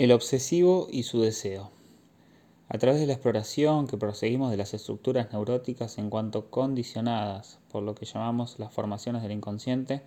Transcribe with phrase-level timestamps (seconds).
[0.00, 1.68] El obsesivo y su deseo.
[2.70, 7.82] A través de la exploración que proseguimos de las estructuras neuróticas en cuanto condicionadas por
[7.82, 10.00] lo que llamamos las formaciones del inconsciente,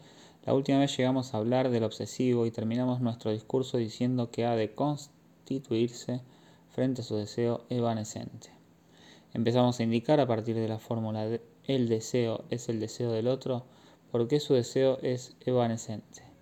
[0.47, 4.55] la última vez llegamos a hablar del obsesivo y terminamos nuestro discurso diciendo que ha
[4.55, 6.21] de constituirse
[6.71, 8.49] frente a su deseo evanescente.
[9.31, 13.63] Empezamos a indicar a partir de la fórmula el deseo es el deseo del otro,
[14.11, 16.32] por qué su deseo es evanescente.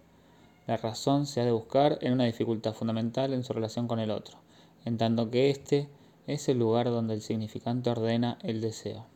[0.68, 4.12] La razón se ha de buscar en una dificultad fundamental en su relación con el
[4.12, 4.38] otro,
[4.86, 5.90] en tanto que éste
[6.28, 9.08] es el lugar donde el significante ordena el deseo.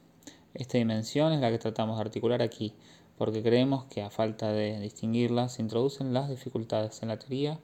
[0.56, 2.74] Esta dimensión es la que tratamos de articular aquí,
[3.20, 7.60] porque creemos que a falta de distinguirla se introducen las dificultades en la teoría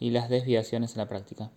[0.00, 1.50] y las desviaciones en la práctica.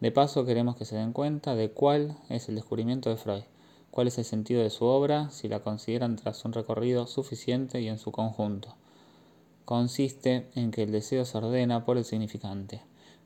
[0.00, 3.44] De paso queremos que se den cuenta de cuál es el descubrimiento de Freud,
[3.90, 7.88] cuál es el sentido de su obra si la consideran tras un recorrido suficiente y
[7.88, 8.76] en su conjunto
[9.64, 12.82] consiste en que el deseo se ordena por el significante.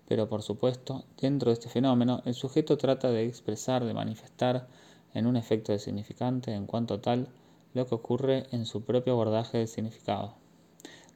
[0.06, 4.68] Pero por supuesto, dentro de este fenómeno, el sujeto trata de expresar, de manifestar
[5.14, 7.28] en un efecto de significante en cuanto tal
[7.74, 10.34] lo que ocurre en su propio abordaje del significado.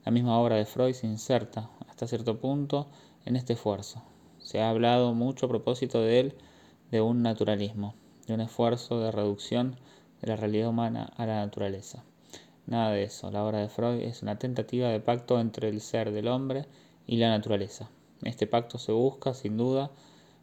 [0.04, 2.88] La misma obra de Freud se inserta, hasta cierto punto,
[3.24, 4.02] en este esfuerzo.
[4.38, 6.34] Se ha hablado mucho a propósito de él
[6.90, 7.94] de un naturalismo,
[8.26, 9.76] de un esfuerzo de reducción
[10.20, 12.04] de la realidad humana a la naturaleza.
[12.72, 13.30] Nada de eso.
[13.30, 16.64] La obra de Freud es una tentativa de pacto entre el ser del hombre
[17.06, 17.90] y la naturaleza.
[18.22, 19.90] Este pacto se busca, sin duda,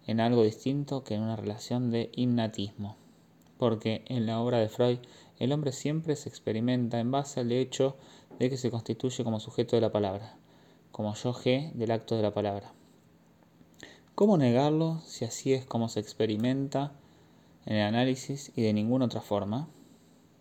[0.06, 2.98] en algo distinto que en una relación de innatismo.
[3.58, 5.00] Porque en la obra de Freud
[5.40, 7.96] el hombre siempre se experimenta en base al hecho
[8.38, 10.38] de que se constituye como sujeto de la palabra,
[10.92, 12.72] como yo G del acto de la palabra.
[14.14, 16.92] ¿Cómo negarlo si así es como se experimenta
[17.66, 19.68] en el análisis y de ninguna otra forma?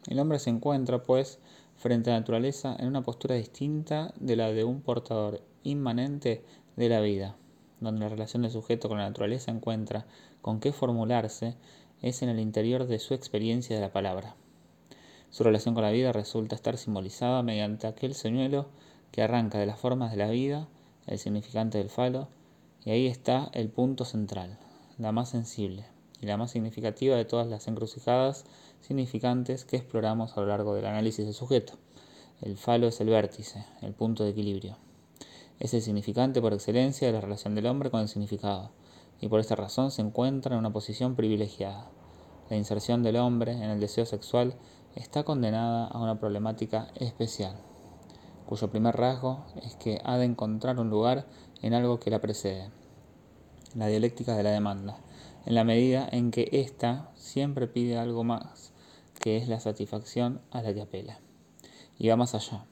[0.07, 1.39] El hombre se encuentra, pues,
[1.79, 6.45] frente a la naturaleza en una postura distinta de la de un portador inmanente
[6.77, 7.37] de la vida,
[7.81, 10.07] donde la relación del sujeto con la naturaleza encuentra
[10.43, 11.57] con qué formularse
[12.03, 14.35] es en el interior de su experiencia de la palabra.
[15.31, 18.67] Su relación con la vida resulta estar simbolizada mediante aquel señuelo
[19.13, 20.69] que arranca de las formas de la vida,
[21.07, 22.29] el significante del falo,
[22.85, 24.59] y ahí está el punto central,
[24.99, 25.87] la más sensible
[26.21, 28.45] y la más significativa de todas las encrucijadas
[28.81, 31.75] significantes que exploramos a lo largo del análisis del sujeto.
[32.41, 34.77] El falo es el vértice, el punto de equilibrio.
[35.59, 38.71] Es el significante por excelencia de la relación del hombre con el significado,
[39.21, 41.91] y por esta razón se encuentra en una posición privilegiada.
[42.49, 44.55] La inserción del hombre en el deseo sexual
[44.95, 47.57] está condenada a una problemática especial,
[48.47, 51.27] cuyo primer rasgo es que ha de encontrar un lugar
[51.61, 52.71] en algo que la precede,
[53.75, 54.99] la dialéctica de la demanda,
[55.49, 58.71] en la medida en que ésta siempre pide algo más,
[59.19, 61.21] que es la satisfacción a la que apela.
[61.99, 62.67] Y va más allá,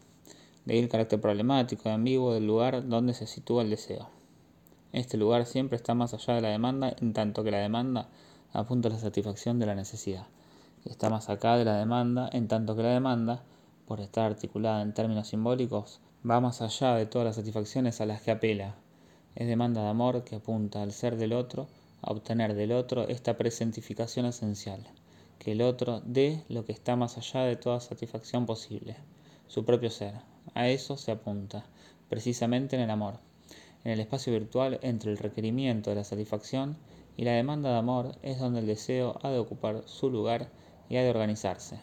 [0.67, 4.11] de ahí el carácter problemático y ambiguo del lugar donde se sitúa el deseo.
[4.93, 8.11] Este lugar siempre está más allá de la demanda, en tanto que la demanda
[8.53, 10.27] apunta a la satisfacción de la necesidad.
[10.85, 13.43] Está más acá de la demanda, en tanto que la demanda,
[13.87, 18.21] por estar articulada en términos simbólicos, va más allá de todas las satisfacciones a las
[18.21, 18.75] que apela.
[19.35, 21.69] Es demanda de amor que apunta al ser del otro
[22.03, 24.87] a obtener del otro esta presentificación esencial,
[25.39, 28.97] que el otro dé lo que está más allá de toda satisfacción posible,
[29.47, 30.15] su propio ser.
[30.55, 31.67] A eso se apunta,
[32.09, 33.19] precisamente en el amor,
[33.85, 36.77] en el espacio virtual entre el requerimiento de la satisfacción
[37.17, 40.51] y la demanda de amor es donde el deseo ha de ocupar su lugar
[40.89, 41.79] y ha de organizarse.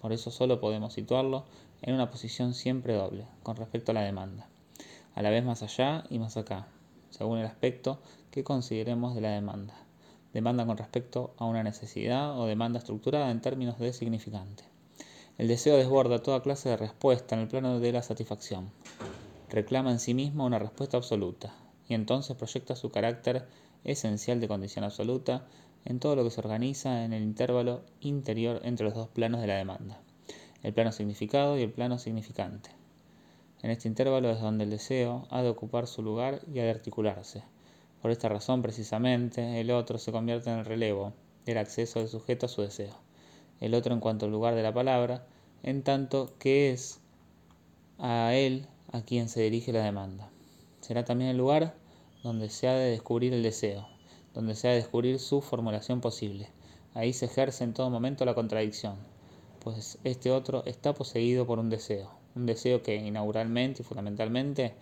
[0.00, 1.44] Por eso solo podemos situarlo
[1.82, 4.48] en una posición siempre doble con respecto a la demanda,
[5.14, 6.68] a la vez más allá y más acá,
[7.10, 8.00] según el aspecto
[8.38, 9.74] que consideremos de la demanda.
[10.32, 14.62] Demanda con respecto a una necesidad o demanda estructurada en términos de significante.
[15.38, 18.70] El deseo desborda toda clase de respuesta en el plano de la satisfacción.
[19.50, 21.52] Reclama en sí mismo una respuesta absoluta
[21.88, 23.44] y entonces proyecta su carácter
[23.82, 25.44] esencial de condición absoluta
[25.84, 29.48] en todo lo que se organiza en el intervalo interior entre los dos planos de
[29.48, 30.00] la demanda,
[30.62, 32.70] el plano significado y el plano significante.
[33.62, 36.70] En este intervalo es donde el deseo ha de ocupar su lugar y ha de
[36.70, 37.42] articularse,
[38.00, 41.12] por esta razón, precisamente, el otro se convierte en el relevo
[41.44, 42.94] del acceso del sujeto a su deseo.
[43.60, 45.26] El otro en cuanto al lugar de la palabra,
[45.62, 47.00] en tanto que es
[47.98, 50.30] a él a quien se dirige la demanda.
[50.80, 51.74] Será también el lugar
[52.22, 53.88] donde se ha de descubrir el deseo,
[54.32, 56.48] donde se ha de descubrir su formulación posible.
[56.94, 58.96] Ahí se ejerce en todo momento la contradicción,
[59.60, 64.74] pues este otro está poseído por un deseo, un deseo que inauguralmente y fundamentalmente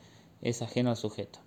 [0.42, 1.45] es ajeno al sujeto.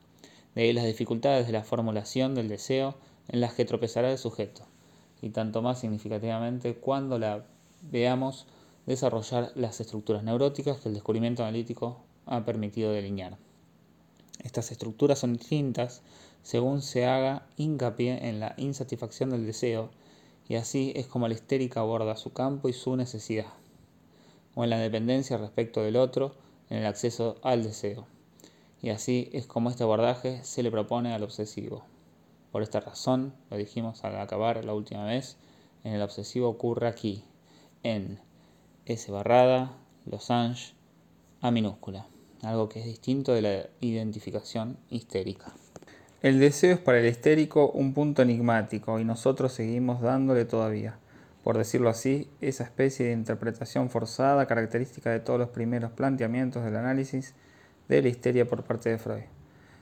[0.55, 2.95] De las dificultades de la formulación del deseo
[3.27, 4.63] en las que tropezará el sujeto,
[5.21, 7.45] y tanto más significativamente cuando la
[7.81, 8.47] veamos
[8.85, 13.37] desarrollar las estructuras neuróticas que el descubrimiento analítico ha permitido delinear.
[14.43, 16.01] Estas estructuras son distintas
[16.41, 19.89] según se haga hincapié en la insatisfacción del deseo,
[20.47, 23.53] y así es como la histérica aborda su campo y su necesidad,
[24.55, 26.33] o en la dependencia respecto del otro,
[26.69, 28.07] en el acceso al deseo.
[28.81, 31.83] Y así es como este abordaje se le propone al obsesivo.
[32.51, 35.37] Por esta razón, lo dijimos al acabar la última vez,
[35.83, 37.23] en el obsesivo ocurre aquí,
[37.83, 38.19] en
[38.85, 39.73] S barrada,
[40.05, 40.73] Losange,
[41.41, 42.07] A minúscula,
[42.41, 45.53] algo que es distinto de la identificación histérica.
[46.21, 50.97] El deseo es para el histérico un punto enigmático y nosotros seguimos dándole todavía,
[51.43, 56.75] por decirlo así, esa especie de interpretación forzada característica de todos los primeros planteamientos del
[56.75, 57.35] análisis
[57.89, 59.23] de la histeria por parte de Freud.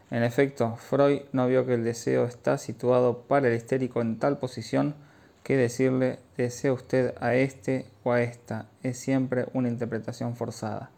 [0.10, 4.40] En efecto, Freud no vio que el deseo está situado para el histérico en tal
[4.40, 4.96] posición
[5.44, 10.90] que decirle desea usted a este o a esta es siempre una interpretación forzada,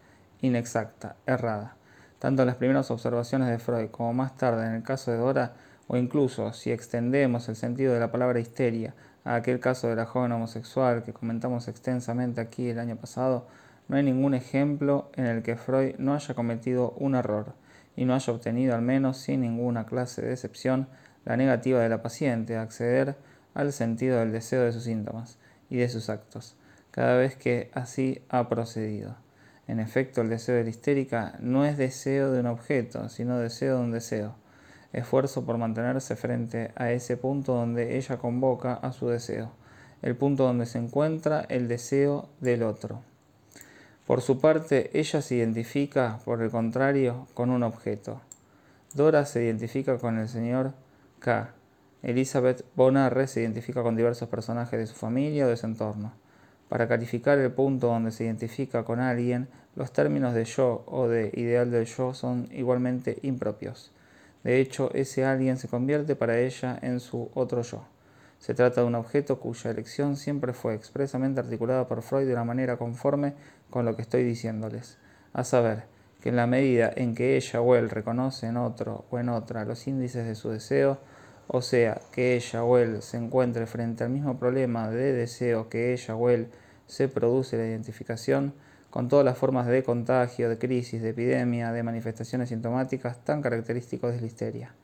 [0.42, 1.76] inexacta, errada
[2.20, 5.54] tanto las primeras observaciones de Freud como más tarde en el caso de Dora,
[5.88, 10.06] o incluso si extendemos el sentido de la palabra histeria a aquel caso de la
[10.06, 13.48] joven homosexual que comentamos extensamente aquí el año pasado,
[13.90, 17.56] no hay ningún ejemplo en el que Freud no haya cometido un error
[17.96, 20.88] y no haya obtenido, al menos sin ninguna clase de excepción,
[21.26, 23.18] la negativa de la paciente a acceder
[23.56, 25.40] al sentido del deseo de sus síntomas
[25.72, 26.56] y de sus actos,
[26.92, 29.18] cada vez que así ha procedido.
[29.68, 33.78] En efecto, el deseo de la histérica no es deseo de un objeto, sino deseo
[33.78, 34.36] de un deseo.
[34.94, 39.52] Esfuerzo por mantenerse frente a ese punto donde ella convoca a su deseo,
[40.04, 43.02] el punto donde se encuentra el deseo del otro.
[44.10, 48.20] Por su parte, ella se identifica, por el contrario, con un objeto.
[48.96, 50.74] Dora se identifica con el señor
[51.20, 51.52] K.
[52.02, 56.12] Elizabeth Bonarre se identifica con diversos personajes de su familia o de su entorno.
[56.70, 61.30] Para calificar el punto donde se identifica con alguien, los términos de yo o de
[61.36, 63.92] ideal del yo son igualmente impropios.
[64.44, 67.84] De hecho, ese alguien se convierte para ella en su otro yo.
[68.40, 72.46] Se trata de un objeto cuya elección siempre fue expresamente articulada por Freud de una
[72.46, 73.34] manera conforme
[73.70, 74.98] con lo que estoy diciéndoles,
[75.34, 75.84] a saber,
[76.22, 79.66] que en la medida en que ella o él reconoce en otro o en otra
[79.66, 81.00] los índices de su deseo,
[81.48, 85.94] o sea, que ella o él se encuentre frente al mismo problema de deseo que
[85.94, 86.50] ella o él
[86.88, 88.54] se produce la identificación,
[88.90, 94.14] con todas las formas de contagio, de crisis, de epidemia, de manifestaciones sintomáticas tan característicos
[94.14, 94.76] de la histeria.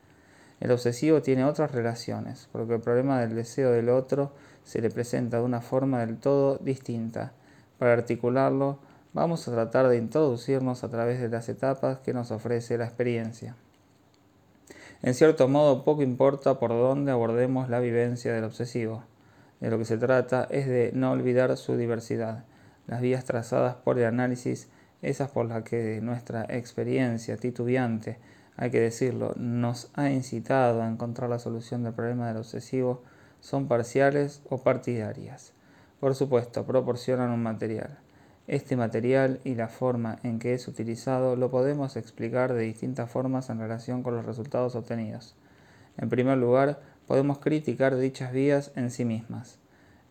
[0.60, 4.32] El obsesivo tiene otras relaciones, porque el problema del deseo del otro
[4.64, 7.32] se le presenta de una forma del todo distinta.
[7.78, 8.78] Para articularlo,
[9.12, 13.54] vamos a tratar de introducirnos a través de las etapas que nos ofrece la experiencia.
[15.02, 19.04] En cierto modo, poco importa por dónde abordemos la vivencia del obsesivo.
[19.60, 22.44] De lo que se trata es de no olvidar su diversidad,
[22.86, 24.68] las vías trazadas por el análisis,
[25.02, 28.18] esas por las que nuestra experiencia titubeante,
[28.56, 33.02] hay que decirlo, nos ha incitado a encontrar la solución del problema del obsesivo,
[33.40, 35.52] son parciales o partidarias.
[36.00, 37.98] Por supuesto, proporcionan un material.
[38.46, 43.50] Este material y la forma en que es utilizado lo podemos explicar de distintas formas
[43.50, 45.34] en relación con los resultados obtenidos.
[45.98, 49.58] En primer lugar, podemos criticar dichas vías en sí mismas.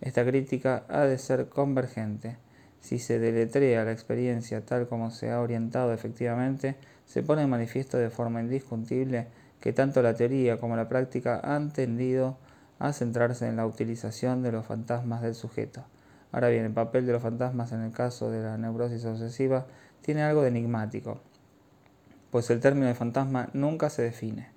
[0.02, 2.38] Esta crítica ha de ser convergente.
[2.80, 7.98] Si se deletrea la experiencia tal como se ha orientado efectivamente, se pone en manifiesto
[7.98, 9.28] de forma indiscutible
[9.60, 12.38] que tanto la teoría como la práctica han tendido
[12.80, 15.86] a centrarse en la utilización de los fantasmas del sujeto.
[16.32, 19.66] Ahora bien, el papel de los fantasmas en el caso de la neurosis obsesiva
[20.02, 21.22] tiene algo de enigmático,
[22.30, 24.50] pues el término de fantasma nunca se define.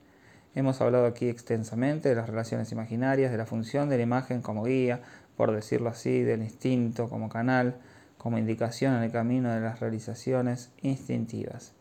[0.55, 4.65] Hemos hablado aquí extensamente de las relaciones imaginarias, de la función de la imagen como
[4.65, 5.01] guía,
[5.37, 7.77] por decirlo así, del instinto como canal,
[8.17, 11.78] como indicación en el camino de las realizaciones instintivas.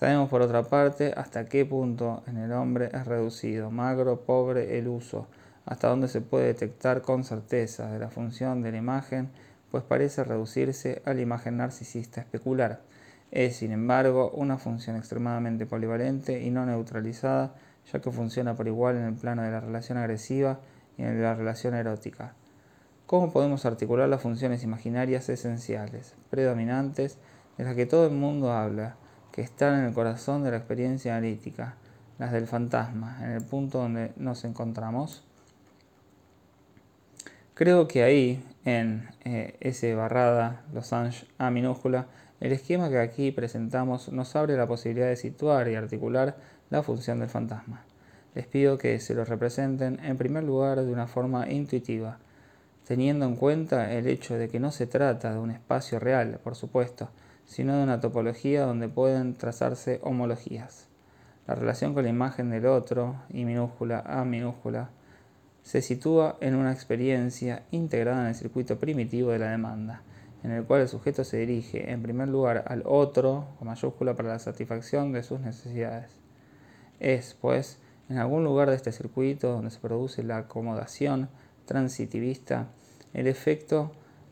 [0.00, 4.88] Sabemos por otra parte hasta qué punto en el hombre es reducido, magro, pobre, el
[4.88, 5.26] uso,
[5.66, 9.28] hasta donde se puede detectar con certeza de la función de la imagen,
[9.70, 12.80] pues parece reducirse a la imagen narcisista especular.
[13.30, 17.52] Es, sin embargo, una función extremadamente polivalente y no neutralizada,
[17.92, 20.60] ya que funciona por igual en el plano de la relación agresiva
[20.96, 22.32] y en la relación erótica.
[23.04, 27.18] ¿Cómo podemos articular las funciones imaginarias esenciales, predominantes,
[27.58, 28.96] de las que todo el mundo habla,
[29.40, 31.74] que están en el corazón de la experiencia analítica,
[32.18, 35.24] las del fantasma, en el punto donde nos encontramos?
[37.54, 42.04] Creo que ahí, en eh, S barrada, Losange A minúscula,
[42.40, 46.36] el esquema que aquí presentamos nos abre la posibilidad de situar y articular
[46.68, 47.82] la función del fantasma.
[48.34, 52.18] Les pido que se lo representen en primer lugar de una forma intuitiva,
[52.86, 56.56] teniendo en cuenta el hecho de que no se trata de un espacio real, por
[56.56, 57.08] supuesto,
[57.50, 60.86] sino de una topología donde pueden trazarse homologías.
[61.48, 64.90] La relación con la imagen del otro, I minúscula, A minúscula,
[65.64, 70.02] se sitúa en una experiencia integrada en el circuito primitivo de la demanda,
[70.44, 74.28] en el cual el sujeto se dirige en primer lugar al otro, con mayúscula, para
[74.28, 76.12] la satisfacción de sus necesidades.
[77.00, 81.28] Es, pues, en algún lugar de este circuito donde se produce la acomodación
[81.64, 82.68] transitivista,
[83.12, 83.90] el efecto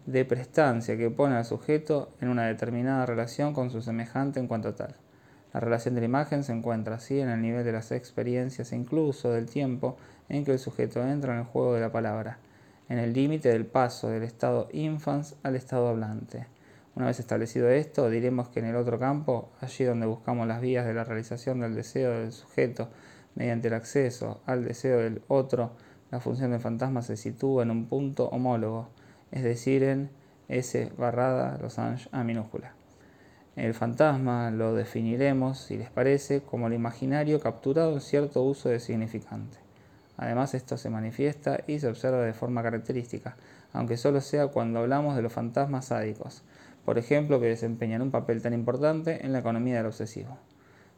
[0.08, 4.74] de prestancia que pone al sujeto en una determinada relación con su semejante en cuanto
[4.74, 4.96] tal.
[5.52, 9.30] La relación de la imagen se encuentra así en el nivel de las experiencias incluso
[9.30, 9.98] del tiempo
[10.30, 12.38] en que el sujeto entra en el juego de la palabra,
[12.88, 16.46] en el límite del paso del estado infans al estado hablante.
[16.96, 20.86] Una vez establecido esto, diremos que en el otro campo, allí donde buscamos las vías
[20.86, 22.88] de la realización del deseo del sujeto
[23.34, 25.72] mediante el acceso al deseo del otro,
[26.10, 28.88] la función del fantasma se sitúa en un punto homólogo,
[29.30, 30.10] es decir, en
[30.48, 32.72] S barrada losange A minúscula.
[33.56, 38.78] El fantasma lo definiremos, si les parece, como el imaginario capturado en cierto uso de
[38.78, 39.58] significante.
[40.16, 43.36] Además, esto se manifiesta y se observa de forma característica,
[43.72, 46.42] aunque solo sea cuando hablamos de los fantasmas sádicos,
[46.84, 50.38] por ejemplo, que desempeñan un papel tan importante en la economía del obsesivo.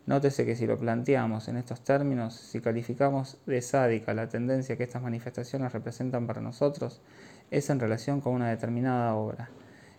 [0.07, 4.85] Nótese que si lo planteamos en estos términos, si calificamos de sádica la tendencia que
[4.85, 7.01] estas manifestaciones representan para nosotros,
[7.51, 9.51] es en relación con una determinada obra.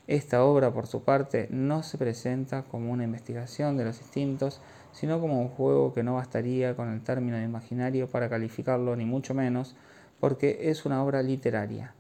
[0.08, 5.22] Esta obra, por su parte, no se presenta como una investigación de los instintos, sino
[5.22, 9.34] como un juego que no bastaría con el término de imaginario para calificarlo, ni mucho
[9.34, 9.76] menos,
[10.20, 11.94] porque es una obra literaria.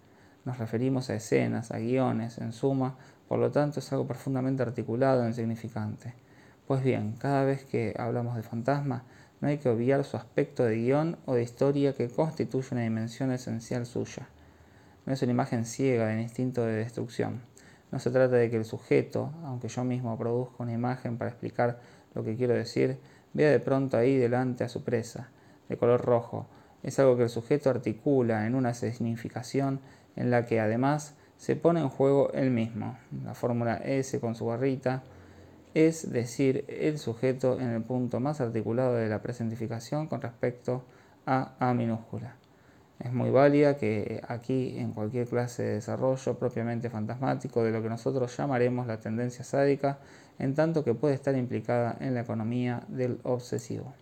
[0.43, 5.23] Nos referimos a escenas, a guiones, en suma, por lo tanto es algo profundamente articulado
[5.23, 6.13] e insignificante.
[6.67, 9.03] Pues bien, cada vez que hablamos de fantasma,
[9.39, 13.31] no hay que obviar su aspecto de guion o de historia que constituye una dimensión
[13.31, 14.27] esencial suya.
[15.05, 17.41] No es una imagen ciega del instinto de destrucción
[17.91, 21.79] no se trata de que el sujeto, aunque yo mismo produzca una imagen para explicar
[22.13, 22.97] lo que quiero decir,
[23.33, 25.29] vea de pronto ahí delante a su presa,
[25.67, 26.47] de color rojo.
[26.83, 29.81] Es algo que el sujeto articula en una significación
[30.15, 32.97] en la que además se pone en juego él mismo.
[33.25, 35.03] La fórmula S con su barrita
[35.73, 40.83] es decir, el sujeto en el punto más articulado de la presentificación con respecto
[41.25, 42.40] a A minúscula
[43.03, 47.89] es muy válida que aquí en cualquier clase de desarrollo propiamente fantasmático de lo que
[47.89, 49.99] nosotros llamaremos la tendencia sádica,
[50.37, 53.93] en tanto que puede estar implicada en la economía del obsesivo.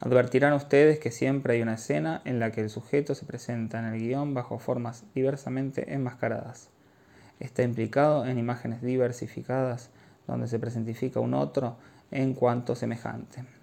[0.00, 3.86] Advertirán ustedes que siempre hay una escena en la que el sujeto se presenta en
[3.86, 6.70] el guion bajo formas diversamente enmascaradas.
[7.38, 9.90] Está implicado en imágenes diversificadas
[10.26, 11.76] donde se presentifica un otro
[12.10, 13.55] en cuanto semejante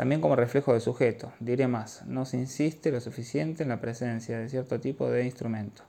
[0.00, 1.30] también como reflejo del sujeto.
[1.40, 5.82] Diré más, no se insiste lo suficiente en la presencia de cierto tipo de instrumento.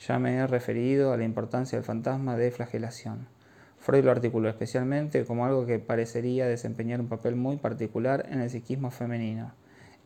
[0.00, 3.28] Ya me he referido a la importancia del fantasma de flagelación.
[3.76, 8.48] Freud lo articuló especialmente como algo que parecería desempeñar un papel muy particular en el
[8.48, 9.52] psiquismo femenino.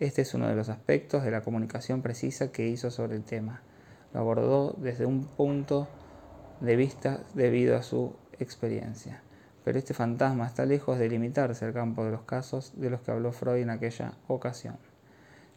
[0.01, 3.63] Este es uno de los aspectos de la comunicación precisa que hizo sobre el tema.
[4.13, 5.87] Lo abordó desde un punto
[6.61, 9.23] de vista debido a su experiencia
[9.69, 13.11] pero este fantasma está lejos de limitarse al campo de los casos de los que
[13.11, 14.79] habló Freud en aquella ocasión.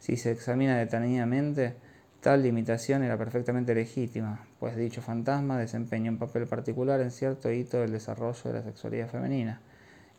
[0.00, 1.76] Si se examina detenidamente,
[2.20, 7.80] tal limitación era perfectamente legítima, pues dicho fantasma desempeña un papel particular en cierto hito
[7.80, 9.62] del desarrollo de la sexualidad femenina,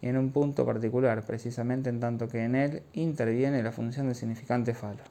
[0.02, 4.16] y en un punto particular, precisamente en tanto que en él interviene la función del
[4.16, 5.04] significante falo.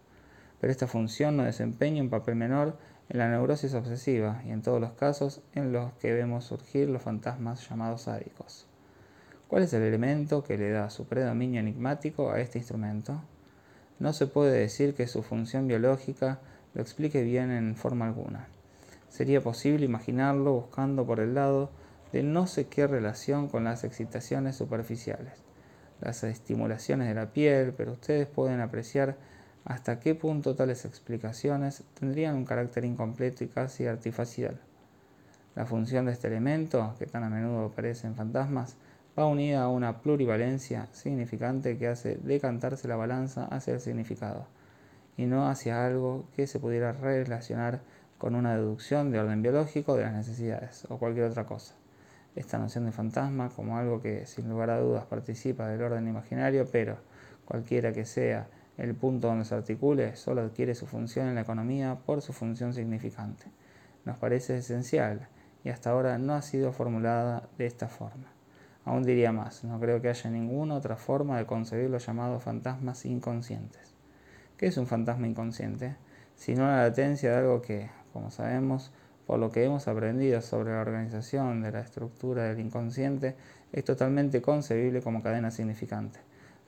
[0.61, 2.77] Pero esta función no desempeña un papel menor
[3.11, 7.03] en la neurosis obsesiva y en todos los casos en los que vemos surgir los
[7.03, 8.67] fantasmas llamados sádicos.
[9.53, 13.21] ¿Cuál es el elemento que le da su predominio enigmático a este instrumento?
[13.99, 16.39] No se puede decir que su función biológica
[16.73, 18.49] lo explique bien en forma alguna.
[19.11, 21.69] Sería posible imaginarlo buscando por el lado
[22.15, 25.35] de no sé qué relación con las excitaciones superficiales,
[26.01, 29.19] las estimulaciones de la piel, pero ustedes pueden apreciar
[29.67, 34.59] hasta qué punto tales explicaciones tendrían un carácter incompleto y casi artificial.
[35.55, 38.79] La función de este elemento, que tan a menudo aparece en fantasmas,
[39.19, 44.47] va unida a una plurivalencia significante que hace decantarse la balanza hacia el significado
[45.17, 47.81] y no hacia algo que se pudiera relacionar
[48.17, 51.75] con una deducción de orden biológico de las necesidades o cualquier otra cosa.
[52.35, 56.67] Esta noción de fantasma como algo que sin lugar a dudas participa del orden imaginario,
[56.71, 56.97] pero
[57.45, 58.47] cualquiera que sea
[58.79, 62.73] el punto donde se articule, solo adquiere su función en la economía por su función
[62.73, 63.45] significante.
[64.07, 65.29] Nos parece esencial
[65.63, 68.33] y hasta ahora no ha sido formulada de esta forma.
[68.85, 73.05] Aún diría más, no creo que haya ninguna otra forma de concebir los llamados fantasmas
[73.05, 73.95] inconscientes.
[74.57, 75.97] ¿Qué es un fantasma inconsciente?
[76.35, 78.93] Sino la latencia de algo que, como sabemos,
[79.27, 83.37] por lo que hemos aprendido sobre la organización de la estructura del inconsciente,
[83.73, 86.19] es totalmente concebible como cadena significante.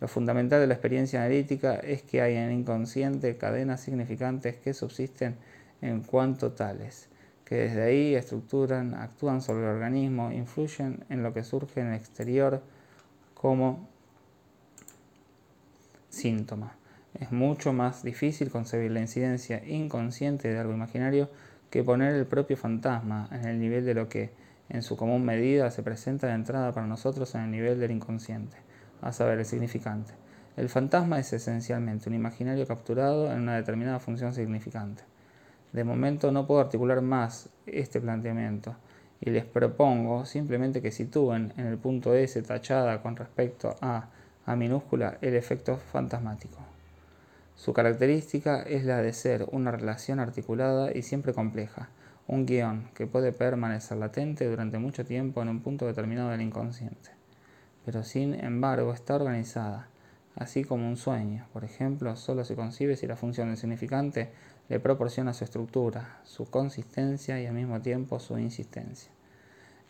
[0.00, 4.74] Lo fundamental de la experiencia analítica es que hay en el inconsciente cadenas significantes que
[4.74, 5.36] subsisten
[5.82, 7.08] en cuanto tales,
[7.44, 11.94] que desde ahí estructuran, actúan sobre el organismo, influyen en lo que surge en el
[11.94, 12.62] exterior
[13.34, 13.88] como
[16.08, 16.76] síntoma.
[17.12, 21.30] Es mucho más difícil concebir la incidencia inconsciente de algo imaginario
[21.70, 24.30] que poner el propio fantasma en el nivel de lo que,
[24.68, 28.56] en su común medida, se presenta de entrada para nosotros en el nivel del inconsciente
[29.02, 30.14] a saber, el significante.
[30.56, 35.02] El fantasma es esencialmente un imaginario capturado en una determinada función significante.
[35.74, 38.74] De momento no puedo articular más este planteamiento
[39.20, 44.08] y les propongo simplemente que sitúen en el punto S tachada con respecto a
[44.46, 46.56] A minúscula el efecto fantasmático.
[47.54, 51.90] Su característica es la de ser una relación articulada y siempre compleja,
[52.26, 57.10] un guion que puede permanecer latente durante mucho tiempo en un punto determinado del inconsciente
[57.84, 59.88] pero sin embargo está organizada,
[60.36, 61.46] así como un sueño.
[61.52, 64.30] Por ejemplo, solo se concibe si la función del significante
[64.68, 69.10] le proporciona su estructura, su consistencia y al mismo tiempo su insistencia.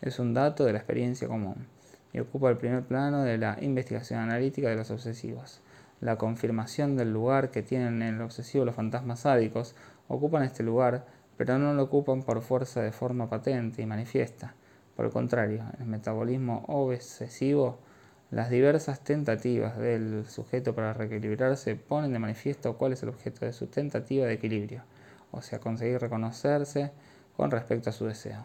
[0.01, 1.67] Es un dato de la experiencia común
[2.11, 5.61] y ocupa el primer plano de la investigación analítica de los obsesivos.
[6.01, 9.75] La confirmación del lugar que tienen en el obsesivo los fantasmas sádicos
[10.07, 11.05] ocupan este lugar,
[11.37, 14.55] pero no lo ocupan por fuerza de forma patente y manifiesta.
[14.95, 17.79] Por el contrario, el metabolismo obsesivo
[18.31, 23.53] las diversas tentativas del sujeto para reequilibrarse ponen de manifiesto cuál es el objeto de
[23.53, 24.83] su tentativa de equilibrio,
[25.31, 26.91] o sea, conseguir reconocerse
[27.37, 28.43] con respecto a su deseo.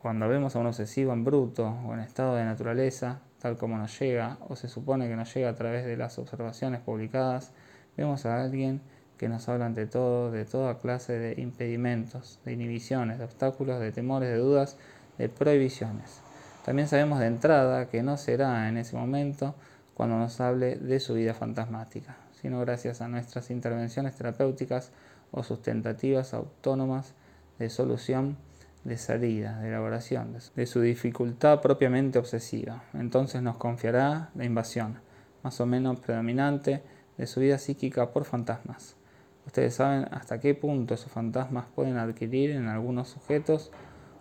[0.00, 3.98] Cuando vemos a un obsesivo en bruto o en estado de naturaleza, tal como nos
[3.98, 7.52] llega, o se supone que nos llega a través de las observaciones publicadas,
[7.96, 8.80] vemos a alguien
[9.18, 13.92] que nos habla ante todo de toda clase de impedimentos, de inhibiciones, de obstáculos, de
[13.92, 14.76] temores, de dudas,
[15.18, 16.25] de prohibiciones.
[16.66, 19.54] También sabemos de entrada que no será en ese momento
[19.94, 24.90] cuando nos hable de su vida fantasmática, sino gracias a nuestras intervenciones terapéuticas
[25.30, 27.14] o sus tentativas autónomas
[27.60, 28.36] de solución,
[28.82, 32.82] de salida, de elaboración, de su dificultad propiamente obsesiva.
[32.94, 34.98] Entonces nos confiará la invasión,
[35.44, 36.82] más o menos predominante,
[37.16, 38.96] de su vida psíquica por fantasmas.
[39.46, 43.70] Ustedes saben hasta qué punto esos fantasmas pueden adquirir en algunos sujetos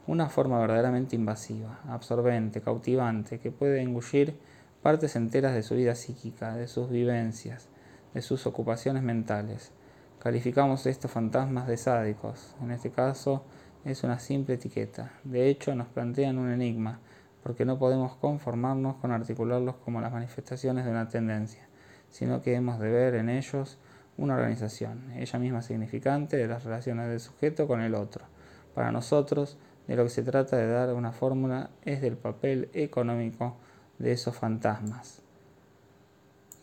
[0.08, 4.38] una forma verdaderamente invasiva, absorbente, cautivante, que puede engullir
[4.82, 7.70] partes enteras de su vida psíquica, de sus vivencias,
[8.14, 9.72] de sus ocupaciones mentales.
[10.20, 12.56] Calificamos estos fantasmas de sádicos.
[12.62, 13.44] En este caso
[13.84, 15.12] es una simple etiqueta.
[15.24, 17.00] De hecho, nos plantean un enigma,
[17.42, 21.68] porque no podemos conformarnos con articularlos como las manifestaciones de una tendencia,
[22.10, 23.78] sino que hemos de ver en ellos
[24.18, 28.26] una organización, ella misma significante de las relaciones del sujeto con el otro.
[28.74, 33.58] Para nosotros, de lo que se trata de dar una fórmula es del papel económico
[34.00, 35.22] de esos fantasmas.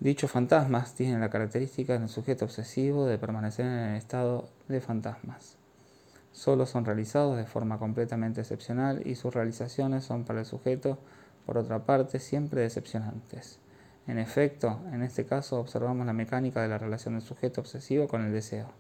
[0.00, 5.56] Dichos fantasmas tienen la característica del sujeto obsesivo de permanecer en el estado de fantasmas.
[6.32, 10.98] Solo son realizados de forma completamente excepcional y sus realizaciones son para el sujeto,
[11.46, 13.60] por otra parte, siempre decepcionantes.
[14.08, 18.24] En efecto, en este caso observamos la mecánica de la relación del sujeto obsesivo con
[18.24, 18.72] el deseo.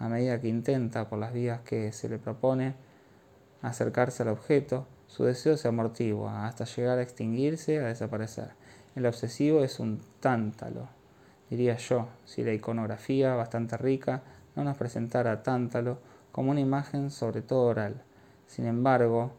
[0.00, 2.74] A medida que intenta, por las vías que se le propone,
[3.62, 8.50] acercarse al objeto, su deseo se amortigua hasta llegar a extinguirse, a desaparecer.
[8.94, 10.88] El obsesivo es un tántalo,
[11.50, 14.22] diría yo, si la iconografía, bastante rica,
[14.54, 15.98] no nos presentara tántalo
[16.32, 18.02] como una imagen sobre todo oral.
[18.46, 19.32] Sin embargo,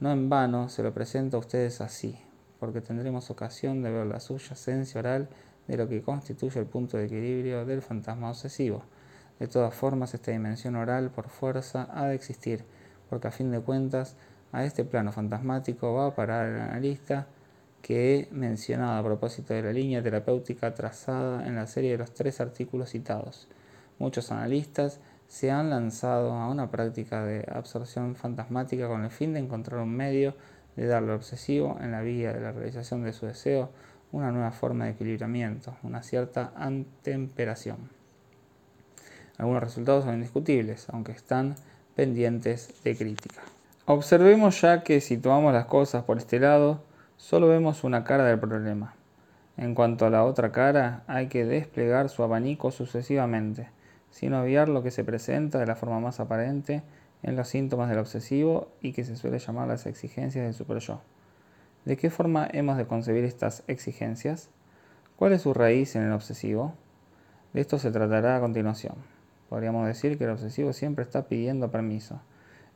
[0.00, 2.18] no en vano se lo presento a ustedes así,
[2.58, 5.28] porque tendremos ocasión de ver la subyacencia oral
[5.68, 8.82] de lo que constituye el punto de equilibrio del fantasma obsesivo.
[9.38, 12.64] De todas formas, esta dimensión oral por fuerza ha de existir,
[13.12, 14.16] porque a fin de cuentas
[14.52, 17.26] a este plano fantasmático va a parar el analista
[17.82, 22.14] que he mencionado a propósito de la línea terapéutica trazada en la serie de los
[22.14, 23.48] tres artículos citados.
[23.98, 24.98] Muchos analistas
[25.28, 29.94] se han lanzado a una práctica de absorción fantasmática con el fin de encontrar un
[29.94, 30.34] medio
[30.74, 33.68] de darle al obsesivo en la vía de la realización de su deseo
[34.10, 37.90] una nueva forma de equilibramiento, una cierta antemperación.
[39.36, 41.56] Algunos resultados son indiscutibles, aunque están
[41.94, 43.42] pendientes de crítica.
[43.84, 46.82] Observemos ya que si tomamos las cosas por este lado,
[47.16, 48.94] solo vemos una cara del problema.
[49.56, 53.68] En cuanto a la otra cara, hay que desplegar su abanico sucesivamente,
[54.10, 56.82] sin obviar lo que se presenta de la forma más aparente
[57.22, 61.00] en los síntomas del obsesivo y que se suele llamar las exigencias del superyo.
[61.84, 64.50] ¿De qué forma hemos de concebir estas exigencias?
[65.16, 66.74] ¿Cuál es su raíz en el obsesivo?
[67.52, 68.94] De esto se tratará a continuación.
[69.52, 72.22] Podríamos decir que el obsesivo siempre está pidiendo permiso.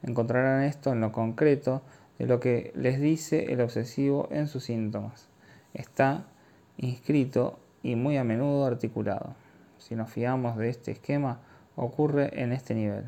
[0.03, 1.81] Encontrarán esto en lo concreto
[2.19, 5.27] de lo que les dice el obsesivo en sus síntomas.
[5.73, 6.27] Está
[6.77, 9.37] inscrito y muy a menudo articulado.
[9.79, 11.41] Si nos fiamos de este esquema,
[11.77, 13.07] ocurre en este nivel.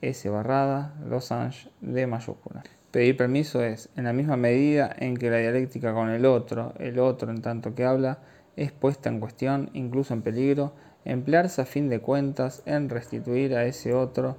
[0.00, 2.64] S barrada, losange de mayúscula.
[2.90, 6.98] Pedir permiso es, en la misma medida en que la dialéctica con el otro, el
[6.98, 8.18] otro en tanto que habla,
[8.56, 10.72] es puesta en cuestión, incluso en peligro,
[11.06, 14.36] emplearse a fin de cuentas en restituir a ese otro,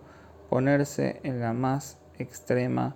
[0.50, 2.96] ponerse en la más extrema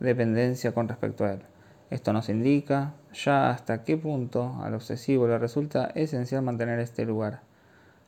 [0.00, 1.42] dependencia con respecto a él.
[1.90, 7.42] Esto nos indica ya hasta qué punto al obsesivo le resulta esencial mantener este lugar.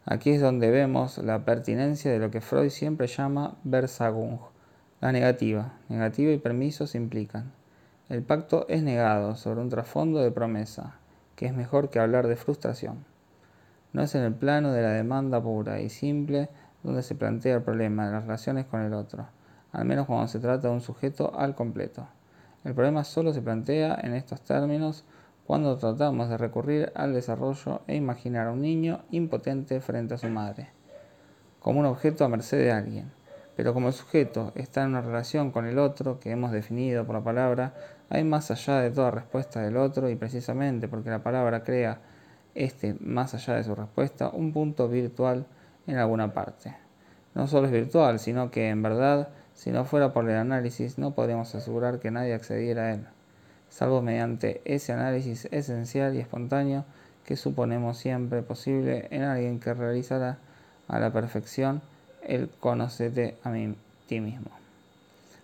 [0.05, 4.39] Aquí es donde vemos la pertinencia de lo que Freud siempre llama Versagung,
[5.01, 5.75] la negativa.
[5.89, 7.53] Negativa y permiso se implican.
[8.09, 10.97] El pacto es negado sobre un trasfondo de promesa,
[11.37, 13.05] que es mejor que hablar de frustración.
[13.93, 16.51] No es en el plano de la demanda pura y simple
[16.83, 19.27] donde se plantea el problema de las relaciones con el otro,
[19.73, 22.07] al menos cuando se trata de un sujeto al completo.
[22.65, 25.05] El problema solo se plantea en estos términos
[25.47, 30.29] cuando tratamos de recurrir al desarrollo e imaginar a un niño impotente frente a su
[30.29, 30.69] madre,
[31.61, 33.11] como un objeto a merced de alguien.
[33.57, 37.17] Pero como el sujeto está en una relación con el otro que hemos definido por
[37.17, 37.75] la palabra,
[38.11, 42.01] hay más allá de toda respuesta del otro y precisamente porque la palabra crea
[42.59, 45.47] este más allá de su respuesta un punto virtual
[45.87, 46.75] en alguna parte.
[47.35, 51.15] No solo es virtual, sino que en verdad si no fuera por el análisis, no
[51.15, 53.05] podríamos asegurar que nadie accediera a él,
[53.71, 56.85] salvo mediante ese análisis esencial y espontáneo
[57.27, 60.39] que suponemos siempre posible en alguien que realizará
[60.87, 61.83] a la perfección
[62.23, 63.75] el conocete a mí,
[64.07, 64.51] ti mismo.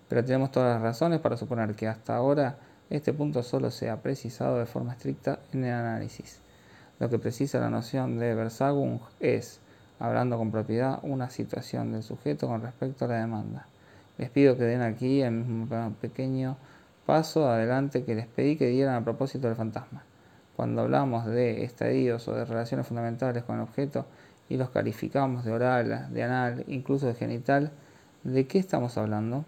[0.09, 2.55] Pero tenemos todas las razones para suponer que hasta ahora
[2.91, 6.44] este punto solo se ha precisado de forma estricta en el análisis.
[7.01, 9.61] Lo que precisa la noción de Versagung es,
[9.99, 13.67] hablando con propiedad, una situación del sujeto con respecto a la demanda.
[14.17, 16.57] Les pido que den aquí el mismo pequeño
[17.05, 20.05] paso adelante que les pedí que dieran a propósito del fantasma.
[20.57, 24.07] Cuando hablamos de estadios o de relaciones fundamentales con el objeto
[24.49, 27.73] y los calificamos de oral, de anal, incluso de genital,
[28.23, 29.45] ¿de qué estamos hablando?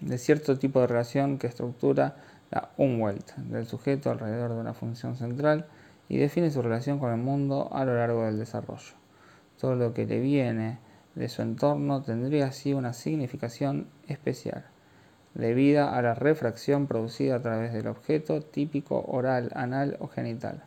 [0.00, 2.16] De cierto tipo de relación que estructura
[2.50, 5.66] la Umwelt del sujeto alrededor de una función central
[6.08, 8.94] y define su relación con el mundo a lo largo del desarrollo.
[9.58, 10.78] Todo lo que le viene
[11.14, 14.66] de su entorno tendría así una significación especial,
[15.34, 20.62] debida a la refracción producida a través del objeto típico oral, anal o genital.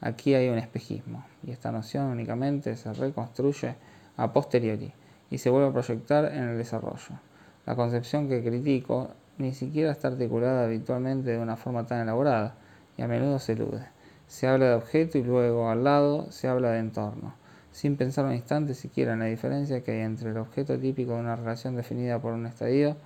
[0.00, 3.76] Aquí hay un espejismo, y esta noción únicamente se reconstruye
[4.16, 4.92] a posteriori
[5.30, 7.20] y se vuelve a proyectar en el desarrollo.
[7.66, 12.54] La concepción que critico ni siquiera está articulada habitualmente de una forma tan elaborada,
[12.96, 13.93] y a menudo se elude.
[14.34, 17.34] Se habla de objeto y luego al lado se habla de entorno
[17.70, 21.20] sin pensar un instante siquiera en la diferencia que hay entre el objeto típico de
[21.20, 22.96] una relación definida por un estadio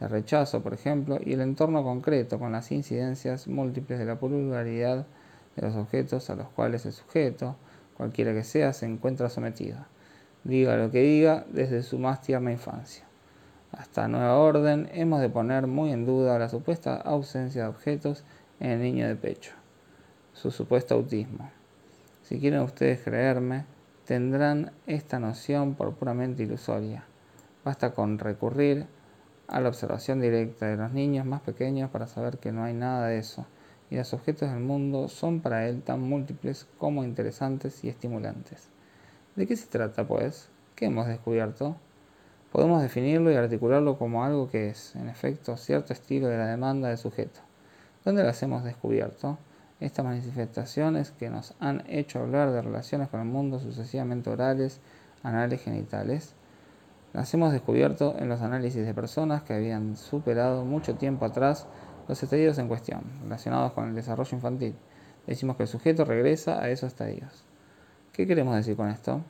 [0.00, 5.06] de rechazo, por ejemplo, y el entorno concreto con las incidencias múltiples de la pluralidad
[5.54, 7.54] de los objetos a los cuales el sujeto,
[7.96, 9.78] cualquiera que sea, se encuentra sometido.
[10.42, 13.04] Diga lo que diga desde su más tierna infancia.
[13.70, 18.24] Hasta nueva orden, hemos de poner muy en duda la supuesta ausencia de objetos
[18.58, 19.52] en el niño de pecho,
[20.34, 21.50] su supuesto autismo.
[22.22, 23.64] Si quieren ustedes creerme,
[24.04, 27.04] tendrán esta noción por puramente ilusoria.
[27.64, 28.86] Basta con recurrir
[29.46, 33.06] a la observación directa de los niños más pequeños para saber que no hay nada
[33.06, 33.46] de eso,
[33.90, 38.68] y los objetos del mundo son para él tan múltiples como interesantes y estimulantes.
[39.36, 40.48] ¿De qué se trata, pues?
[40.74, 41.76] ¿Qué hemos descubierto?
[42.50, 46.88] Podemos definirlo y articularlo como algo que es, en efecto, cierto estilo de la demanda
[46.88, 47.40] del sujeto.
[48.04, 49.38] ¿Dónde las hemos descubierto?
[49.84, 54.80] Estas manifestaciones que nos han hecho hablar de relaciones con el mundo sucesivamente orales,
[55.22, 56.34] anales, genitales,
[57.12, 61.66] las hemos descubierto en los análisis de personas que habían superado mucho tiempo atrás
[62.08, 64.74] los estadios en cuestión, relacionados con el desarrollo infantil.
[65.26, 67.44] Decimos que el sujeto regresa a esos estadios.
[68.14, 69.20] ¿Qué queremos decir con esto?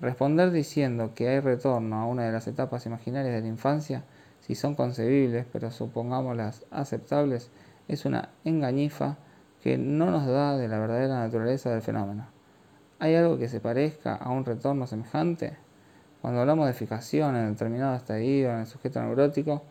[0.00, 4.02] Responder diciendo que hay retorno a una de las etapas imaginarias de la infancia,
[4.40, 7.52] si son concebibles, pero supongámoslas aceptables,
[7.86, 9.18] es una engañifa
[9.62, 12.26] que no nos da de la verdadera naturaleza del fenómeno.
[12.98, 15.56] ¿Hay algo que se parezca a un retorno semejante?
[16.22, 19.62] Cuando hablamos de fijación en determinado estadio en el sujeto neurótico,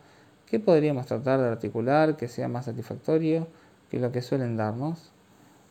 [0.46, 3.48] ¿qué podríamos tratar de articular que sea más satisfactorio
[3.90, 5.12] que lo que suelen darnos?